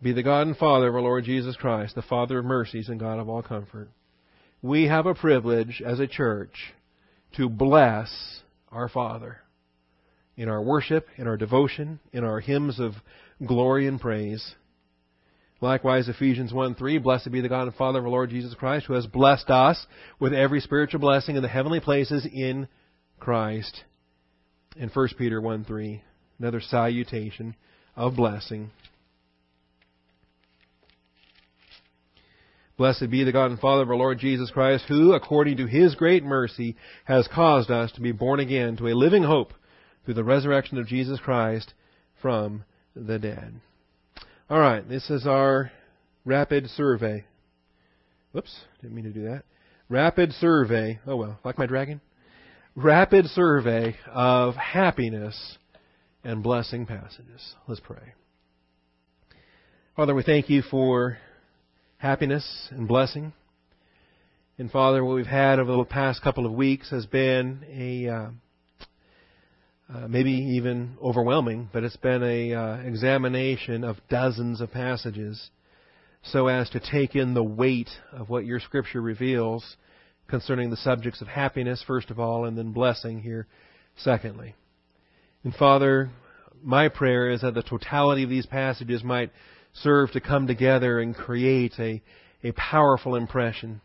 [0.00, 3.00] be the God and Father of our Lord Jesus Christ, the Father of mercies and
[3.00, 3.88] God of all comfort.
[4.62, 6.72] We have a privilege as a church
[7.36, 9.38] to bless our Father
[10.36, 12.92] in our worship, in our devotion, in our hymns of
[13.46, 14.54] glory and praise.
[15.60, 18.86] Likewise, Ephesians 1 3, Blessed be the God and Father of our Lord Jesus Christ,
[18.86, 19.86] who has blessed us
[20.18, 22.68] with every spiritual blessing in the heavenly places in
[23.20, 23.84] Christ.
[24.78, 26.02] And 1 Peter 1 3,
[26.38, 27.54] another salutation
[27.96, 28.70] of blessing.
[32.76, 35.94] Blessed be the God and Father of our Lord Jesus Christ, who, according to his
[35.94, 39.52] great mercy, has caused us to be born again to a living hope
[40.04, 41.72] through the resurrection of Jesus Christ
[42.20, 42.64] from
[42.96, 43.60] the dead.
[44.50, 45.70] All right, this is our
[46.24, 47.24] rapid survey.
[48.32, 49.44] Whoops, didn't mean to do that.
[49.88, 50.98] Rapid survey.
[51.06, 52.00] Oh well, like my dragon?
[52.74, 55.58] Rapid survey of happiness
[56.24, 57.54] and blessing passages.
[57.68, 58.14] Let's pray.
[59.94, 61.18] Father, we thank you for
[62.04, 63.32] happiness and blessing.
[64.58, 68.28] And Father, what we've had over the past couple of weeks has been a uh,
[69.88, 75.48] uh, maybe even overwhelming, but it's been a uh, examination of dozens of passages,
[76.22, 79.64] so as to take in the weight of what Your Scripture reveals
[80.28, 83.46] concerning the subjects of happiness, first of all, and then blessing here,
[83.96, 84.54] secondly.
[85.42, 86.10] And Father,
[86.62, 89.32] my prayer is that the totality of these passages might
[89.74, 92.02] serve to come together and create a,
[92.42, 93.80] a powerful impression,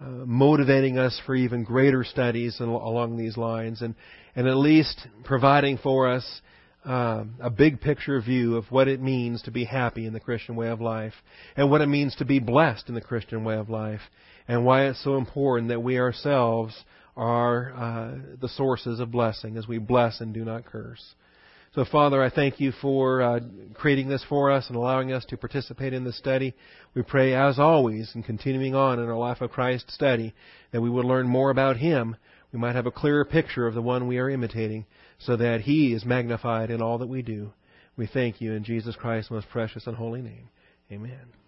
[0.00, 3.94] uh, motivating us for even greater studies along these lines, and,
[4.36, 6.40] and at least providing for us
[6.84, 10.56] uh, a big picture view of what it means to be happy in the Christian
[10.56, 11.14] way of life,
[11.56, 14.00] and what it means to be blessed in the Christian way of life,
[14.48, 16.84] and why it's so important that we ourselves
[17.16, 21.14] are uh, the sources of blessing as we bless and do not curse.
[21.74, 23.40] So, Father, I thank you for uh,
[23.72, 26.54] creating this for us and allowing us to participate in this study.
[26.94, 30.34] We pray, as always, and continuing on in our Life of Christ study,
[30.72, 32.16] that we would learn more about Him.
[32.52, 34.84] We might have a clearer picture of the one we are imitating,
[35.18, 37.54] so that He is magnified in all that we do.
[37.96, 40.50] We thank you in Jesus Christ's most precious and holy name.
[40.90, 41.41] Amen.